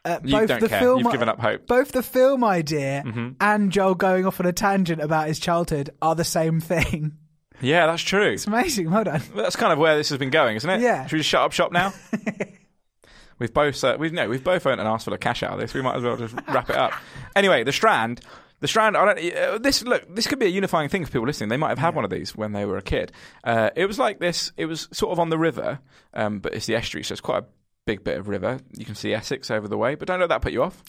[0.06, 0.80] uh, You both don't the care.
[0.80, 1.68] film You've given up hope.
[1.68, 3.30] both the film idea Mm-hmm.
[3.40, 7.14] and Joel going off on a tangent about his childhood are the same thing.
[7.64, 8.32] Yeah, that's true.
[8.32, 8.90] It's amazing.
[8.90, 9.22] Well done.
[9.36, 10.82] That's kind of where this has been going, isn't it?
[10.82, 11.06] Yeah.
[11.06, 11.94] Should we just shut up shop now?
[13.40, 15.60] we've both uh, we've no, we've both earned an arse full of cash out of
[15.60, 15.72] this.
[15.76, 16.92] We might as well just wrap it up.
[17.36, 18.22] Anyway, the Strand.
[18.62, 18.96] The Strand.
[18.96, 19.36] I don't.
[19.36, 20.16] Uh, this look.
[20.16, 21.50] This could be a unifying thing for people listening.
[21.50, 23.12] They might have had one of these when they were a kid.
[23.44, 24.52] Uh, it was like this.
[24.56, 25.80] It was sort of on the river,
[26.14, 27.46] um, but it's the estuary, so it's quite a
[27.86, 28.60] big bit of river.
[28.78, 30.84] You can see Essex over the way, but don't let that put you off.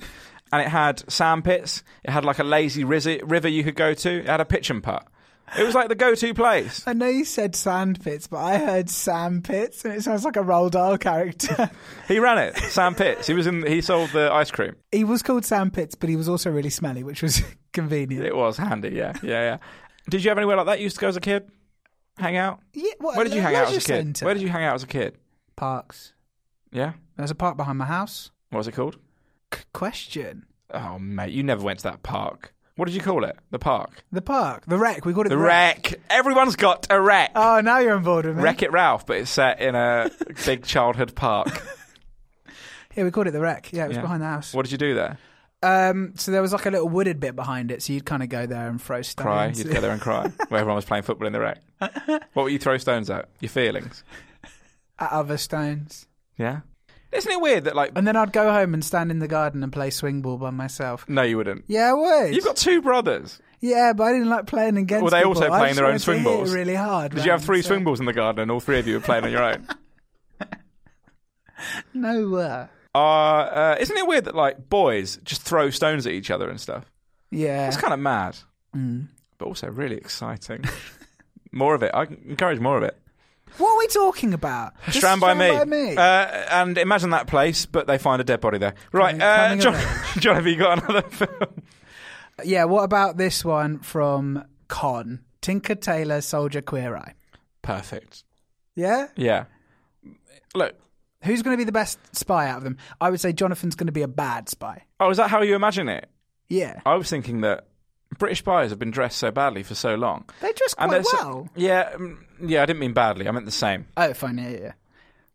[0.53, 1.83] And it had sand pits.
[2.05, 4.11] It had like a lazy riz- river you could go to.
[4.21, 5.09] It had a pitch and putt.
[5.59, 6.83] It was like the go-to place.
[6.87, 10.37] I know you said sand pits, but I heard Sam Pits, and it sounds like
[10.37, 11.71] a Roald Dahl character.
[12.09, 12.57] He ran it.
[12.57, 13.27] Sam Pitts.
[13.27, 13.67] He was in.
[13.67, 14.77] He sold the ice cream.
[14.91, 18.25] he was called Sam Pits, but he was also really smelly, which was convenient.
[18.27, 18.91] It was handy.
[18.91, 19.57] Yeah, yeah, yeah.
[20.11, 20.79] Did you have anywhere like that?
[20.79, 21.49] You used to go as a kid,
[22.19, 22.61] hang out.
[22.73, 23.87] Yeah, what, Where did you hang out as a kid?
[23.87, 24.25] centre?
[24.25, 25.17] Where did you hang out as a kid?
[25.57, 26.13] Parks.
[26.73, 26.95] Yeah.
[27.17, 28.31] There's a park behind my house.
[28.51, 28.97] What was it called?
[29.55, 30.47] C- question.
[30.73, 32.55] Oh mate, you never went to that park.
[32.77, 33.37] What did you call it?
[33.51, 34.03] The park.
[34.13, 34.65] The park.
[34.67, 35.05] The wreck.
[35.05, 36.01] We called it The the, wreck.
[36.09, 37.33] Everyone's got a wreck.
[37.35, 38.43] Oh, now you're on board with me.
[38.43, 40.11] Wreck It Ralph, but it's set in a
[40.47, 41.49] big childhood park.
[42.95, 43.73] Yeah, we called it the wreck.
[43.73, 44.03] Yeah, it was Yeah.
[44.03, 44.53] behind the house.
[44.53, 45.17] What did you do there?
[45.63, 48.29] Um, so there was like a little wooded bit behind it, so you'd kind of
[48.29, 49.25] go there and throw stones.
[49.25, 49.47] Cry.
[49.55, 50.29] You'd go there and cry.
[50.49, 51.63] Where everyone was playing football in the wreck.
[52.35, 53.31] What would you throw stones at?
[53.41, 54.05] Your feelings.
[54.99, 56.07] at other stones.
[56.37, 56.61] Yeah.
[57.13, 57.93] Isn't it weird that like?
[57.95, 60.51] And then I'd go home and stand in the garden and play swing ball by
[60.51, 61.07] myself.
[61.09, 61.65] No, you wouldn't.
[61.69, 62.35] Yeah, I would.
[62.35, 63.41] You've got two brothers.
[63.61, 65.31] Yeah, but I didn't like playing against Were they people.
[65.35, 66.53] also I playing just their own wanted to swing hit balls?
[66.55, 67.15] really hard.
[67.15, 68.95] Did you have three so- swing balls in the garden and all three of you
[68.95, 69.69] were playing on your own?
[71.95, 72.35] No.
[72.37, 76.49] Uh, Uh, uh, isn't it weird that like boys just throw stones at each other
[76.51, 76.85] and stuff?
[77.31, 77.69] yeah.
[77.69, 78.37] It's kind of mad,
[78.77, 79.07] Mm.
[79.39, 80.65] but also really exciting.
[81.53, 81.91] more of it.
[81.95, 82.99] I encourage more of it.
[83.59, 84.73] What are we talking about?
[84.87, 85.51] Just Strand by me.
[85.51, 85.97] By me.
[85.97, 88.75] Uh, and imagine that place, but they find a dead body there.
[88.93, 90.03] Right, Coming- uh, coming John.
[90.19, 91.63] John, have you got another film?
[92.45, 92.65] yeah.
[92.65, 95.21] What about this one from Con?
[95.41, 97.15] Tinker Tailor Soldier Queer Eye.
[97.63, 98.25] Perfect.
[98.75, 99.09] Yeah.
[99.17, 99.45] Yeah.
[100.55, 100.75] Look.
[101.25, 102.79] Who's going to be the best spy out of them?
[103.01, 104.85] I would say Jonathan's going to be a bad spy.
[104.99, 106.09] Oh, is that how you imagine it?
[106.49, 106.81] Yeah.
[106.85, 107.67] I was thinking that
[108.19, 110.25] British buyers have been dressed so badly for so long.
[110.41, 111.49] They dress quite well.
[111.57, 112.63] Yeah, mm, yeah.
[112.63, 113.27] I didn't mean badly.
[113.29, 113.87] I meant the same.
[113.97, 114.39] Oh, fine.
[114.39, 114.73] Yeah, yeah.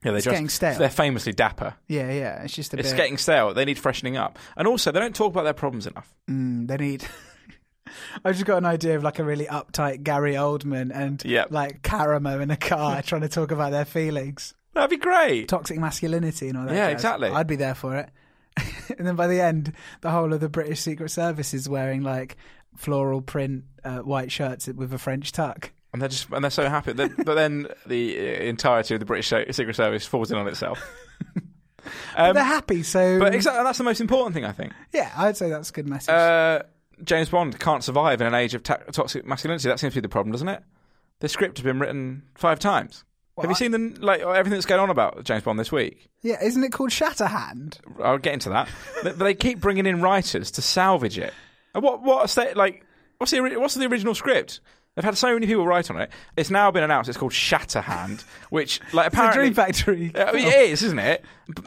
[0.03, 0.77] Yeah, they It's just, getting stale.
[0.77, 1.73] They're famously dapper.
[1.87, 2.43] Yeah, yeah.
[2.43, 2.97] It's just a It's bit.
[2.97, 3.53] getting stale.
[3.55, 4.37] They need freshening up.
[4.55, 6.13] And also, they don't talk about their problems enough.
[6.29, 7.05] Mm, they need.
[8.23, 11.47] I've just got an idea of like a really uptight Gary Oldman and Yep.
[11.51, 15.47] like Karamo in a car trying to talk about their feelings, That'd be great.
[15.47, 16.75] toxic masculinity, and all that.
[16.75, 16.93] Yeah, jazz.
[16.93, 17.29] exactly.
[17.29, 18.09] I'd be there for it.
[18.97, 22.37] and then by the end, the whole of the British Secret Service is wearing like
[22.77, 25.71] floral print uh, white shirts with a French tuck.
[25.93, 26.93] And they're just and they're so happy.
[26.93, 30.79] Then- but then the entirety of the British Secret Service falls in on itself.
[32.15, 34.73] But Um, they're happy, so but exactly, that's the most important thing, I think.
[34.91, 36.09] yeah, I'd say that's a good message.
[36.09, 36.63] Uh,
[37.03, 39.69] James Bond can't survive in an age of ta- toxic masculinity.
[39.69, 40.63] That seems to be the problem, doesn't it?
[41.19, 43.05] The script has been written five times.
[43.39, 46.09] Have you seen the like everything that's going on about James Bond this week?
[46.23, 47.77] yeah, isn't it called Shatterhand?
[48.03, 48.67] I'll get into that.
[49.03, 51.33] but they keep bringing in writers to salvage it.
[51.77, 52.83] And what what a like
[53.19, 54.61] what's the what's the original script?
[54.95, 56.09] They've had so many people write on it.
[56.35, 57.07] It's now been announced.
[57.07, 60.11] It's called Shatterhand, which like It's a apparently Dream Factory.
[60.15, 61.23] It is, isn't it?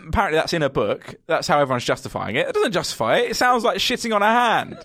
[0.08, 1.14] Apparently, that's in a book.
[1.28, 2.48] That's how everyone's justifying it.
[2.48, 3.30] It doesn't justify it.
[3.30, 4.78] It sounds like shitting on a hand.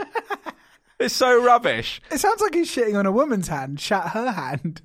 [1.00, 2.04] it's so rubbish.
[2.12, 3.80] It sounds like he's shitting on a woman's hand.
[3.80, 4.84] Shat her hand.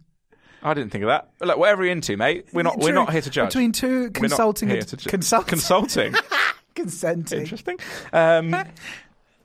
[0.63, 1.29] I didn't think of that.
[1.43, 2.47] Look, whatever you're into, mate.
[2.55, 2.79] We're not.
[2.79, 3.51] We're not here to judge.
[3.51, 6.15] Between two consulting, ju- consult, consulting.
[6.75, 7.41] consenting.
[7.41, 7.79] Interesting.
[8.15, 8.57] Um,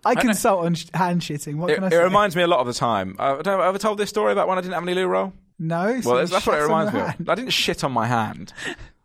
[0.05, 1.55] I consult on sh- hand shitting.
[1.55, 1.95] What it, can I say?
[1.97, 3.15] it reminds me a lot of the time.
[3.19, 5.33] Uh, have I ever told this story about when I didn't have any loo roll?
[5.59, 5.99] no.
[6.03, 7.29] Well, that's, what it reminds me of.
[7.29, 8.51] I didn't shit on my hand,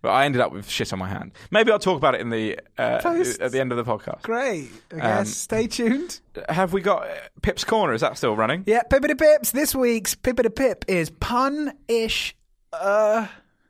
[0.03, 1.33] but I ended up with shit on my hand.
[1.51, 3.01] Maybe I'll talk about it in the uh,
[3.41, 4.23] at the end of the podcast.
[4.23, 4.69] Great.
[4.93, 5.31] I Um, guess.
[5.37, 6.21] Stay tuned.
[6.49, 7.93] Have we got uh, Pip's corner?
[7.95, 8.65] Is that still running?
[8.67, 9.53] Yeah, Pippity Pips.
[9.53, 12.35] This week's Pippity Pip is pun-ish.
[12.73, 13.27] Uh,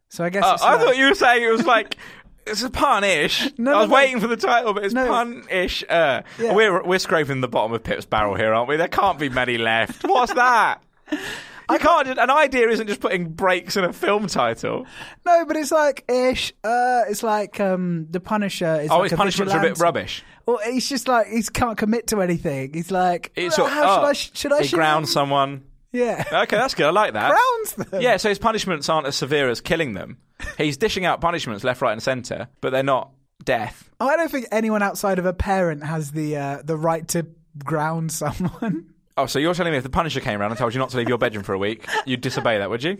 [0.09, 1.97] so I guess Uh, it's I like- thought you were saying it was like
[2.47, 3.51] it's a pun-ish.
[3.59, 3.95] No, I was no, no.
[3.95, 5.85] waiting for the title, but it's pun-ish.
[5.89, 6.55] Uh, Yeah.
[6.55, 8.77] We're we're scraping the bottom of Pip's barrel here, aren't we?
[8.77, 10.03] There can't be many left.
[10.05, 10.83] What's that?
[11.69, 12.05] I can't.
[12.07, 14.87] Just, an idea isn't just putting breaks in a film title.
[15.25, 16.53] No, but it's like ish.
[16.65, 18.91] Uh, it's like um, the Punisher is.
[18.91, 20.25] oh, like his a punishments are a bit rubbish.
[20.47, 22.75] Well, he's just like he can't commit to anything.
[22.75, 24.13] He's like, It's "Well, sort- how should oh, I?
[24.15, 24.59] sh- Should I?
[24.63, 25.65] He shoot grounds him?" someone.
[25.93, 26.87] Yeah, Okay, that's good.
[26.87, 27.31] I like that.
[27.31, 28.01] grounds them.
[28.01, 30.19] Yeah, so his punishments aren't as severe as killing them.
[30.57, 33.11] He's dishing out punishments left, right, and centre, but they're not
[33.45, 33.91] death.
[33.99, 37.27] I don't think anyone outside of a parent has the uh, the right to
[37.65, 38.95] ground someone.
[39.17, 40.97] Oh, so you're telling me if the Punisher came around and told you not to
[40.97, 42.93] leave your bedroom for a week, you'd disobey that, would you?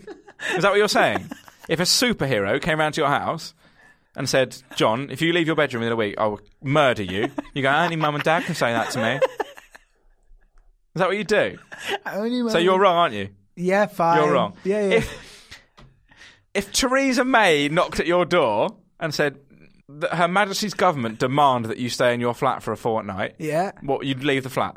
[0.55, 1.29] Is that what you're saying?
[1.69, 3.53] If a superhero came around to your house
[4.15, 7.31] and said, John, if you leave your bedroom in a week, I will murder you,
[7.53, 9.19] you go, only mum and dad can say that to me.
[10.95, 11.57] Is that what you do?
[12.05, 13.29] Only So you're wrong, aren't you?
[13.55, 14.21] Yeah, fine.
[14.21, 14.53] You're wrong.
[14.63, 14.95] Yeah, yeah.
[14.95, 15.59] If,
[16.53, 19.39] if Theresa May knocked at your door and said,
[19.99, 23.71] that Her Majesty's government demand that you stay in your flat for a fortnight, yeah,
[23.81, 24.75] what, you'd leave the flat?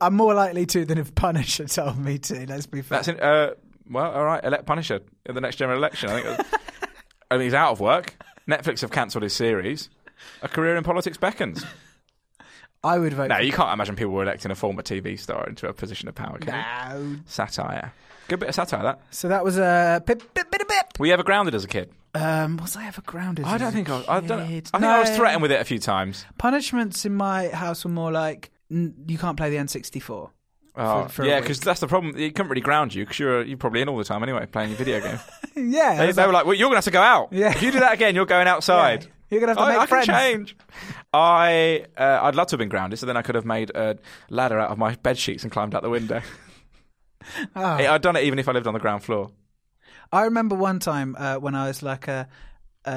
[0.00, 2.46] I'm more likely to than if Punisher told me to.
[2.46, 2.98] Let's be fair.
[2.98, 3.50] That's in, uh,
[3.90, 4.42] well, all right.
[4.44, 6.10] Elect Punisher in the next general election.
[6.10, 6.46] I think.
[7.30, 8.14] I mean, he's out of work.
[8.48, 9.88] Netflix have cancelled his series.
[10.42, 11.64] A career in politics beckons.
[12.84, 13.28] I would vote.
[13.28, 16.14] No, you can't imagine people were electing a former TV star into a position of
[16.14, 16.38] power.
[16.38, 16.98] Can you?
[17.14, 17.16] No.
[17.26, 17.92] Satire.
[18.28, 18.82] Good bit of satire.
[18.82, 19.00] That.
[19.10, 20.86] So that was a bit pip, pip, pip.
[20.98, 21.90] Were you ever grounded as a kid?
[22.14, 23.44] Um, was I ever grounded?
[23.44, 23.96] I don't think I.
[23.98, 24.40] Was, I don't.
[24.40, 26.24] I think I was threatened with it a few times.
[26.38, 30.30] Punishments in my house were more like n- you can't play the N64.
[30.74, 32.16] Oh, For- for yeah, because that's the problem.
[32.18, 34.70] You couldn't really ground you because you're you're probably in all the time anyway, playing
[34.70, 35.18] your video game.
[35.56, 37.32] yeah, They, they were like, "Well, you're gonna have to go out.
[37.32, 37.50] Yeah.
[37.50, 39.08] If you do that again, you're going outside." Yeah.
[39.32, 40.06] You're gonna have to I, make I friends.
[40.06, 40.56] can change.
[41.14, 43.96] I uh, I'd love to have been grounded, so then I could have made a
[44.28, 46.20] ladder out of my bed sheets and climbed out the window.
[47.54, 47.60] Oh.
[47.62, 49.30] I'd done it even if I lived on the ground floor.
[50.10, 52.28] I remember one time uh, when I was like a
[52.84, 52.90] a,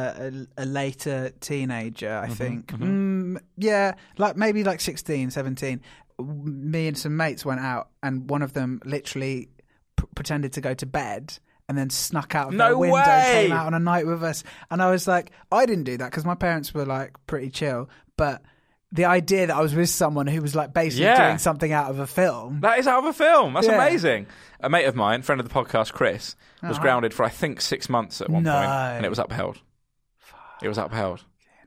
[0.57, 2.67] a, a later teenager, Mm-hmm, I think.
[2.71, 5.79] Mm, yeah, like maybe like 16, 17.
[6.19, 9.49] Me and some mates went out, and one of them literally
[9.95, 11.37] p- pretended to go to bed.
[11.67, 13.31] And then snuck out of No their window, way!
[13.47, 16.11] came out on a night with us, and I was like, I didn't do that
[16.11, 17.89] because my parents were like pretty chill.
[18.17, 18.43] But
[18.91, 21.25] the idea that I was with someone who was like basically Yeah.
[21.25, 23.53] doing something out of a film, That is out of a film.
[23.53, 23.73] That's Yeah.
[23.81, 24.27] amazing.
[24.59, 26.81] A mate of mine, friend of the podcast, Chris, was Uh-huh.
[26.83, 28.53] grounded for I think six months at one No.
[28.53, 29.59] point, and it was upheld.
[30.61, 31.23] It was upheld.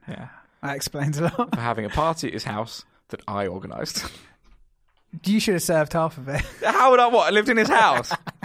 [0.08, 0.28] Yeah,
[0.62, 1.54] that explains a lot.
[1.54, 4.06] for having a party at his house that I organised.
[5.24, 6.42] You should have served half of it.
[6.64, 7.26] How would I what?
[7.26, 8.12] I lived in his house.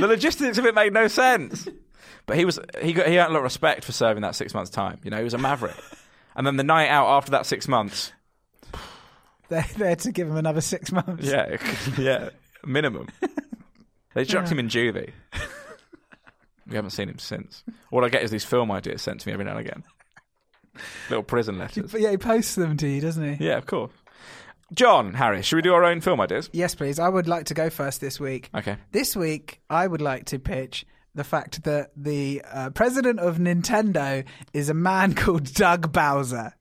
[0.00, 1.68] the logistics of it made no sense.
[2.26, 4.52] But he was he got he had a lot of respect for serving that six
[4.54, 4.98] months time.
[5.04, 5.76] You know, he was a maverick.
[6.34, 8.12] And then the night out after that six months,
[9.48, 11.24] They're there to give him another six months.
[11.24, 11.56] yeah,
[11.98, 12.30] yeah,
[12.64, 13.08] minimum.
[14.14, 15.12] They chucked him in juvie.
[16.66, 17.62] We haven't seen him since.
[17.92, 19.84] All I get is these film ideas sent to me every now and again.
[21.08, 21.92] Little prison letters.
[21.92, 23.44] But yeah, he posts them to you, doesn't he?
[23.46, 23.92] Yeah, of course.
[24.74, 26.50] John Harris, should we do our own film ideas?
[26.52, 26.98] Yes, please.
[26.98, 28.50] I would like to go first this week.
[28.54, 28.76] Okay.
[28.92, 34.24] This week, I would like to pitch the fact that the uh, president of Nintendo
[34.52, 36.52] is a man called Doug Bowser.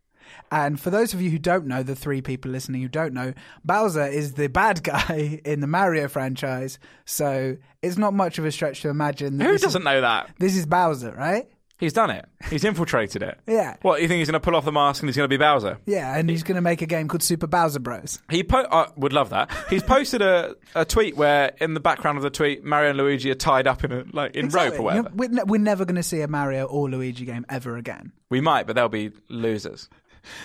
[0.52, 3.34] And for those of you who don't know, the three people listening who don't know,
[3.64, 6.78] Bowser is the bad guy in the Mario franchise.
[7.06, 9.38] So it's not much of a stretch to imagine.
[9.38, 10.30] That Who doesn't know that?
[10.40, 11.50] this is Bowser, right?
[11.78, 12.26] He's done it.
[12.50, 13.38] He's infiltrated it.
[13.48, 13.76] Yeah.
[13.82, 15.38] What, you think he's going to pull off the mask and he's going to be
[15.38, 15.78] Bowser?
[15.86, 18.20] Yeah, and he's going to make a game called Super Bowser Bros.
[18.30, 19.50] He po- I would love that.
[19.70, 23.30] He's posted a, a tweet where, in the background of the tweet, Mario and Luigi
[23.32, 25.10] are tied up in a like in rope or whatever.
[25.14, 28.12] We're, ne- we're never going to see a Mario or Luigi game ever again.
[28.30, 29.90] We might, but they'll be losers.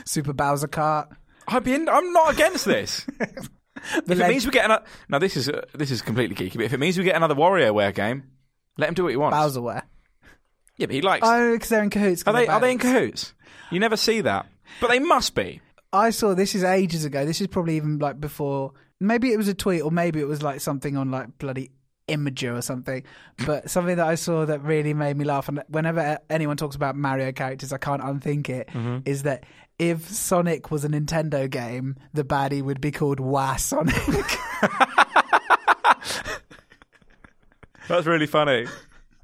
[0.04, 1.14] Super Bowser Kart.
[1.48, 3.06] I'd be in, I'm not against this.
[3.20, 3.48] if
[3.94, 6.64] it leg- means we get another, now this is uh, this is completely geeky, but
[6.64, 8.24] if it means we get another WarioWare game,
[8.78, 9.36] let him do what he wants.
[9.36, 9.82] Bowserware.
[10.80, 11.26] Yeah, but he likes.
[11.28, 12.22] Oh, because they're in cahoots.
[12.22, 13.34] 'cause are they they're are they in cahoots?
[13.70, 14.46] You never see that,
[14.80, 15.60] but they must be.
[15.92, 17.24] I saw this is ages ago.
[17.24, 18.72] This is probably even like before.
[18.98, 21.70] Maybe it was a tweet, or maybe it was like something on like bloody
[22.08, 23.02] Imgur or something.
[23.46, 25.48] But something that I saw that really made me laugh.
[25.48, 28.68] And whenever anyone talks about Mario characters, I can't unthink it.
[28.68, 28.74] Is
[29.22, 29.28] Mm-hmm.
[29.28, 29.44] that
[29.78, 33.94] if Sonic was a Nintendo game, the baddie would be called Wah Sonic.
[37.88, 38.66] That's really funny.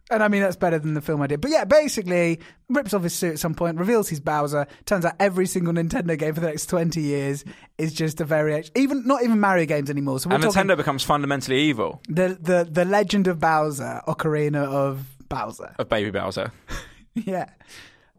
[0.08, 1.40] And I mean, that's better than the film I did.
[1.40, 2.38] But yeah, basically,
[2.68, 4.68] rips off his suit at some point, reveals he's Bowser.
[4.84, 7.44] Turns out every single Nintendo game for the next 20 years
[7.76, 8.70] is just a variation.
[8.76, 10.20] Even, not even Mario games anymore.
[10.20, 15.74] So And Nintendo becomes fundamentally evil the, the, the Legend of Bowser, Ocarina of Bowser.
[15.78, 16.52] of Baby Bowser.
[17.14, 17.50] yeah.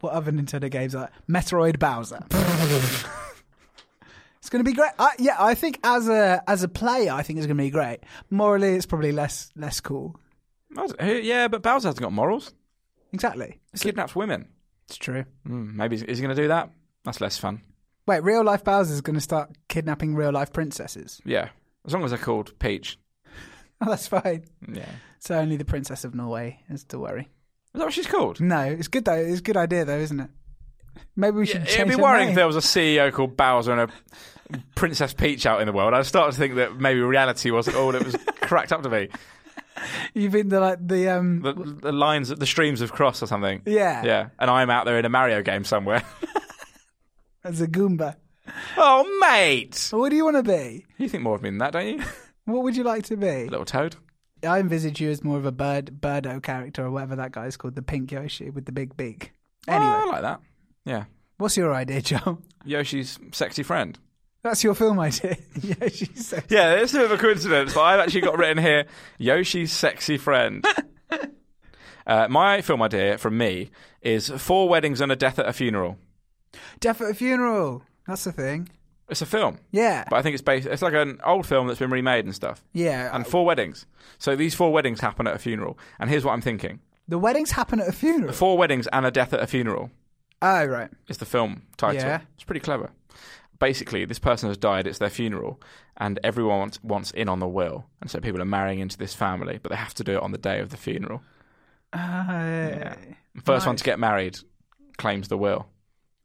[0.02, 2.20] What other Nintendo games are Metroid Bowser.
[4.40, 4.92] it's going to be great.
[5.00, 7.70] I, yeah, I think as a as a player, I think it's going to be
[7.70, 8.02] great.
[8.30, 10.20] Morally, it's probably less less cool.
[10.76, 12.54] I Yeah, but Bowser hasn't got morals.
[13.14, 13.60] Exactly.
[13.74, 14.50] He kidnaps women.
[14.88, 15.26] It's true.
[15.48, 16.70] Mm, maybe is he going to do that?
[17.04, 17.62] That's less fun.
[18.06, 21.22] Wait, real life Bowser's going to start kidnapping real life princesses.
[21.26, 21.50] Yeah,
[21.86, 22.98] as long as they're called Peach.
[23.82, 24.46] Oh, that's fine.
[24.72, 27.24] Yeah, So only the Princess of Norway is to worry.
[27.74, 28.40] is that what she's called?
[28.42, 29.14] No, it's good though.
[29.14, 30.30] It's a good idea though, isn't it?
[31.16, 32.30] Maybe we should Yeah, change it'd be worrying name.
[32.30, 35.94] if there was a CEO called Bowser and a Princess Peach out in the world.
[35.94, 39.10] I'd start to think that maybe reality wasn't all it was cracked up to be.
[40.14, 43.28] You've been the like the um The, the lines, of the streams have crossed or
[43.28, 43.62] something.
[43.66, 46.04] yeah Yeah, and I'm out there in a Mario game somewhere.
[47.44, 48.16] as a Goomba.
[48.78, 49.90] oh, mate!
[49.92, 50.86] What do you want to be?
[50.98, 52.04] You think more of me than that, don't you?
[52.46, 53.28] What would you like to be?
[53.28, 53.98] A Little toad.
[54.42, 57.76] I envisage you as more of a bird birdo character or whatever that guy's called,
[57.76, 59.34] the pink Yoshi with the big beak.
[59.68, 60.40] Anyway, Oh, I like that.
[60.86, 61.04] Yeah.
[61.40, 62.38] what's your idea, Joe?
[62.64, 64.00] Yoshi's sexy friend.
[64.48, 65.36] That's your film idea.
[65.62, 66.44] Yoshi says.
[66.50, 68.86] Yeah, it's a bit of a coincidence, but I've actually got written here
[69.18, 70.66] Yoshi's sexy friend.
[72.06, 73.70] Uh, my film idea from me
[74.02, 75.98] is Four Weddings and a Death at a Funeral.
[76.80, 77.84] Death at a funeral.
[78.08, 78.70] That's the thing.
[79.10, 80.06] It's a film, Yeah.
[80.10, 80.68] but I think it's based.
[80.68, 82.64] It's like an old film that's been remade and stuff.
[82.72, 83.14] yeah.
[83.14, 83.86] And four weddings.
[84.20, 85.78] So these four weddings happen at a funeral.
[86.00, 86.80] And here's what I'm thinking:
[87.10, 88.32] the weddings happen at a funeral.
[88.32, 89.92] Four weddings and a death at a funeral
[90.42, 90.90] Oh, right.
[91.10, 92.02] is the film title.
[92.02, 92.22] Yeah.
[92.36, 92.90] It's pretty clever.
[93.60, 94.88] Basically, this person has died.
[94.88, 95.60] It's their funeral,
[95.98, 97.86] and everyone wants, wants in on the will.
[98.02, 100.32] And so people are marrying into this family, but they have to do it on
[100.32, 101.22] the day of the funeral.
[101.94, 102.96] Uh,
[103.44, 104.38] First one to get married
[104.98, 105.68] claims the will.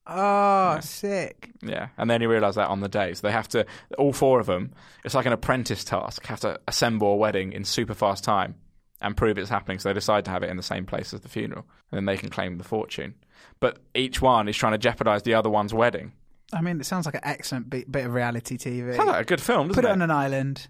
[0.06, 1.50] Oh, sick.
[1.62, 3.64] Yeah, and then you realise that on the day, so they have to.
[3.98, 4.72] All four of them.
[5.04, 6.26] It's like an apprentice task.
[6.26, 8.56] Have to assemble a wedding in super fast time
[9.00, 9.78] and prove it's happening.
[9.78, 12.04] So they decide to have it in the same place as the funeral, and then
[12.06, 13.14] they can claim the fortune.
[13.60, 16.12] But each one is trying to jeopardise the other one's wedding.
[16.52, 18.94] I mean, it sounds like an excellent bit, bit of reality TV.
[18.96, 19.92] Sounds like a good film, doesn't Put it it?
[19.92, 20.68] on an island.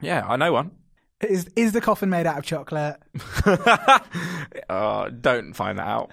[0.00, 0.70] Yeah, I know one.
[1.20, 2.96] Is is the coffin made out of chocolate?
[4.68, 6.10] uh, don't find that out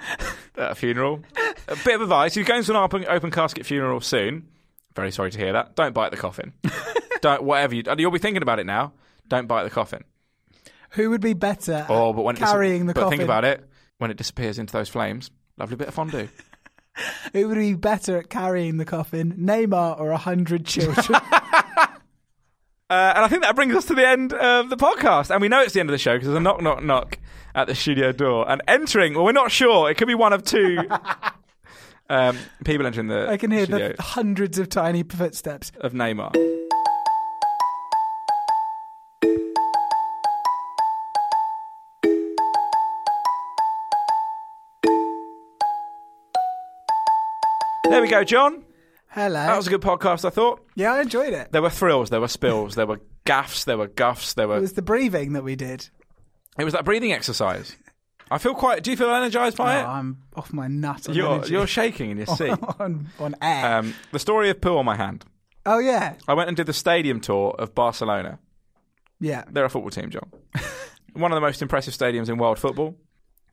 [0.56, 1.22] at a funeral.
[1.68, 4.48] A bit of advice: you're going to an open, open casket funeral soon.
[4.96, 5.76] Very sorry to hear that.
[5.76, 6.54] Don't bite the coffin.
[7.22, 7.84] don't whatever you.
[7.98, 8.94] You'll be thinking about it now.
[9.28, 10.04] Don't bite the coffin.
[10.92, 13.18] Who would be better Oh, at but when it carrying the but coffin?
[13.20, 13.68] think about it.
[14.00, 16.28] When it disappears into those flames, lovely bit of fondue.
[17.34, 21.20] Who would be better at carrying the coffin, Neymar or a hundred children?
[22.92, 25.30] Uh, and I think that brings us to the end of the podcast.
[25.30, 27.20] And we know it's the end of the show because there's a knock, knock, knock
[27.54, 28.50] at the studio door.
[28.50, 29.92] And entering, well, we're not sure.
[29.92, 30.80] It could be one of two
[32.10, 32.36] um,
[32.66, 35.72] people entering the I can hear studio the hundreds of tiny footsteps.
[35.82, 36.34] of Neymar.
[47.90, 48.64] There we go, John.
[49.10, 49.34] Hello.
[49.34, 50.64] That was a good podcast, I thought.
[50.76, 51.52] yeah, I enjoyed it.
[51.52, 54.58] There were thrills, there were spills, there were gaffs, there were guffs, there were.
[54.58, 55.90] It was the breathing that we did.
[56.58, 57.76] It was that breathing exercise.
[58.30, 58.84] I feel quite.
[58.84, 59.84] Do you feel energised Oh, by it?
[59.84, 61.54] I'm off my nut on You're energy.
[61.54, 62.52] you're shaking in your seat.
[62.80, 63.78] on, on air.
[63.80, 65.26] Um, the story of poo on my hand.
[65.66, 68.38] oh yeah, I went and did the stadium tour of Barcelona.
[69.20, 69.46] yeah.
[69.50, 70.30] They're a football team, John.
[71.14, 72.96] one of the most impressive stadiums in world football.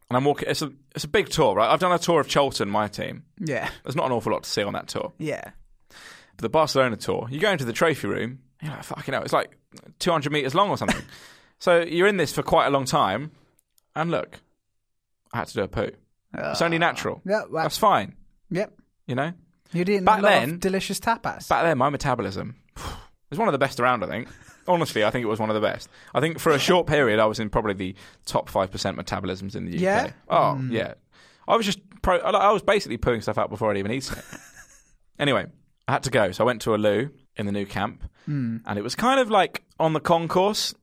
[0.08, 0.48] And I'm walking.
[0.48, 1.68] It's a it's a big tour, right?
[1.68, 3.24] I've done a tour of Charlton, my team.
[3.40, 3.68] Yeah.
[3.82, 5.12] There's not an awful lot to see on that tour.
[5.18, 5.50] Yeah.
[5.88, 8.40] But the Barcelona tour, you go into the trophy room.
[8.62, 9.56] You're like, fucking hell, it's like
[9.98, 11.02] 200 meters long or something.
[11.58, 13.32] so you're in this for quite a long time.
[13.94, 14.40] And look,
[15.32, 15.90] I had to do a poo.
[16.34, 16.80] It's only ah.
[16.80, 17.22] natural.
[17.24, 18.14] Yeah, well- That's fine.
[18.50, 18.72] Yep.
[19.06, 19.32] You know.
[19.72, 21.48] You didn't Back then- delicious tapas.
[21.48, 22.56] Back then, my metabolism
[23.30, 24.04] was one of the best around.
[24.04, 24.28] I think.
[24.68, 25.88] Honestly, I think it was one of the best.
[26.14, 27.94] I think for a short period, I was in probably the
[28.24, 29.80] top five percent metabolisms in the UK.
[29.80, 30.10] Yeah?
[30.28, 30.94] Oh yeah.
[31.48, 32.18] I was just pro.
[32.18, 34.24] I was basically pooing stuff out before I'd even eaten it.
[35.18, 35.46] anyway,
[35.88, 38.56] I had to go, so I went to a loo in the Nou Camp, Hmm.
[38.66, 40.74] and it was kind of like on the concourse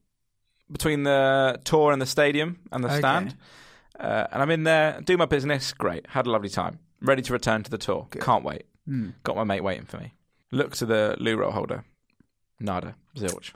[0.71, 2.99] between the tour and the stadium and the Okay.
[2.99, 3.35] stand.
[3.99, 5.73] Uh, and I'm in there, do my business.
[5.73, 6.79] Great, had a lovely time.
[7.01, 8.07] Ready to return to the tour.
[8.21, 8.63] Can't wait.
[8.87, 9.09] Hmm.
[9.23, 10.13] Got my mate waiting for me.
[10.51, 11.83] Look to the loo roll holder.
[12.59, 12.95] Nada.
[13.17, 13.51] Zilch.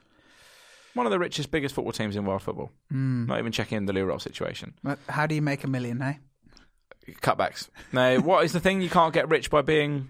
[0.98, 2.72] One of the richest, biggest football teams in world football.
[2.91, 3.26] Hmm.
[3.28, 4.74] Not even checking the loo roll situation.
[4.84, 6.16] Well, How do you make a million, eh?
[7.22, 7.70] Cutbacks.
[7.93, 8.82] No, what is the thing?
[8.82, 10.10] You can't get rich by being.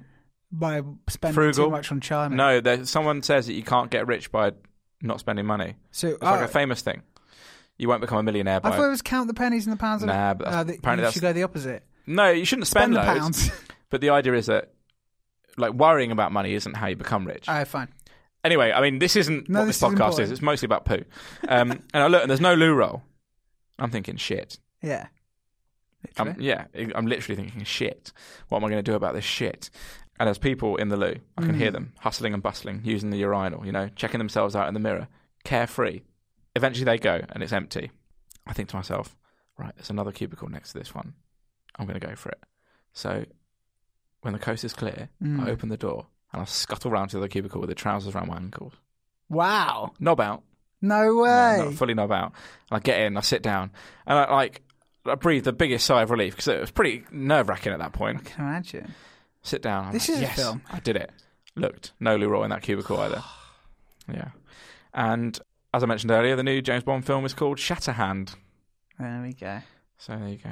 [0.52, 1.66] By spending Frugal.
[1.66, 2.36] too much on China.
[2.36, 4.54] No, there, someone says that you can't get rich by
[5.02, 5.76] not spending money.
[5.92, 7.04] So It's like a famous thing.
[7.78, 8.78] You won't become a millionaire I by.
[8.78, 10.04] thought it was count the pennies and the pounds.
[10.04, 11.84] Nah, the, but uh, the, apparently you should go the opposite.
[12.08, 13.50] no, you shouldn't spend, Spend the loads.
[13.50, 13.62] pounds.
[13.90, 14.72] But the idea is that,
[15.58, 17.48] like, worrying about money isn't how you become rich.
[17.48, 17.90] All right, fine.
[18.48, 20.20] Anyway, I mean, this isn't No, what this this, is podcast important.
[20.22, 20.32] is.
[20.32, 21.04] It's mostly about poo.
[21.50, 23.04] Um, and I look, and there's no loo roll.
[23.78, 24.58] I'm thinking, shit.
[24.82, 25.08] Yeah.
[26.18, 26.48] I'm, Literally.
[26.48, 28.14] yeah, I'm literally thinking, shit.
[28.48, 29.70] What am I going to do about this shit?
[30.20, 31.16] And there's people in the loo.
[31.38, 31.58] I can Mm.
[31.58, 34.80] hear them hustling and bustling, using the urinal, you know, checking themselves out in the
[34.80, 35.08] mirror,
[35.44, 36.02] carefree.
[36.56, 37.92] Eventually they go, and it's empty.
[38.48, 39.18] I think to myself,
[39.58, 41.14] right, there's another cubicle next to this one.
[41.78, 42.40] I'm going to go for it.
[42.94, 43.26] So
[44.22, 45.46] when the coast is clear, Mm.
[45.46, 48.14] I open the door and I scuttle round to the other cubicle with the trousers
[48.16, 48.74] around my ankles.
[49.30, 49.94] Wow.
[50.00, 50.44] Knob out.
[50.82, 51.58] No No, way.
[51.66, 52.34] not fully knob out.
[52.72, 53.72] And I get in, I sit down,
[54.06, 54.62] and I like
[55.06, 57.94] I breathe the biggest sigh of relief because it was pretty nerve wracking at that
[57.94, 58.18] point.
[58.20, 58.94] I can imagine.
[59.42, 59.86] Sit down.
[59.88, 60.62] I'm This like, is a film.
[60.72, 61.12] I did it.
[61.56, 63.24] Looked no roll in that cubicle either.
[64.10, 64.30] Yeah,
[64.94, 65.38] and
[65.74, 68.36] as I mentioned earlier, the new James Bond film is called Shatterhand.
[68.98, 69.60] There we go.
[69.98, 70.52] So there you go.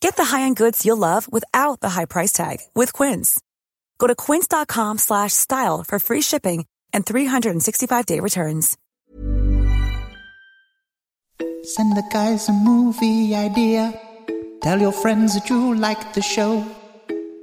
[0.00, 3.40] Get the high-end goods you'll love without the high price tag with Quince.
[3.98, 8.76] Go to quince.com slash style for free shipping and 365-day returns.
[11.64, 14.00] Send the guys a movie idea.
[14.62, 16.64] Tell your friends that you like the show.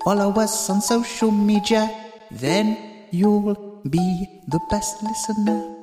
[0.04, 1.90] Follow us on social media.
[2.32, 2.78] Then
[3.12, 5.75] you'll be the best listener.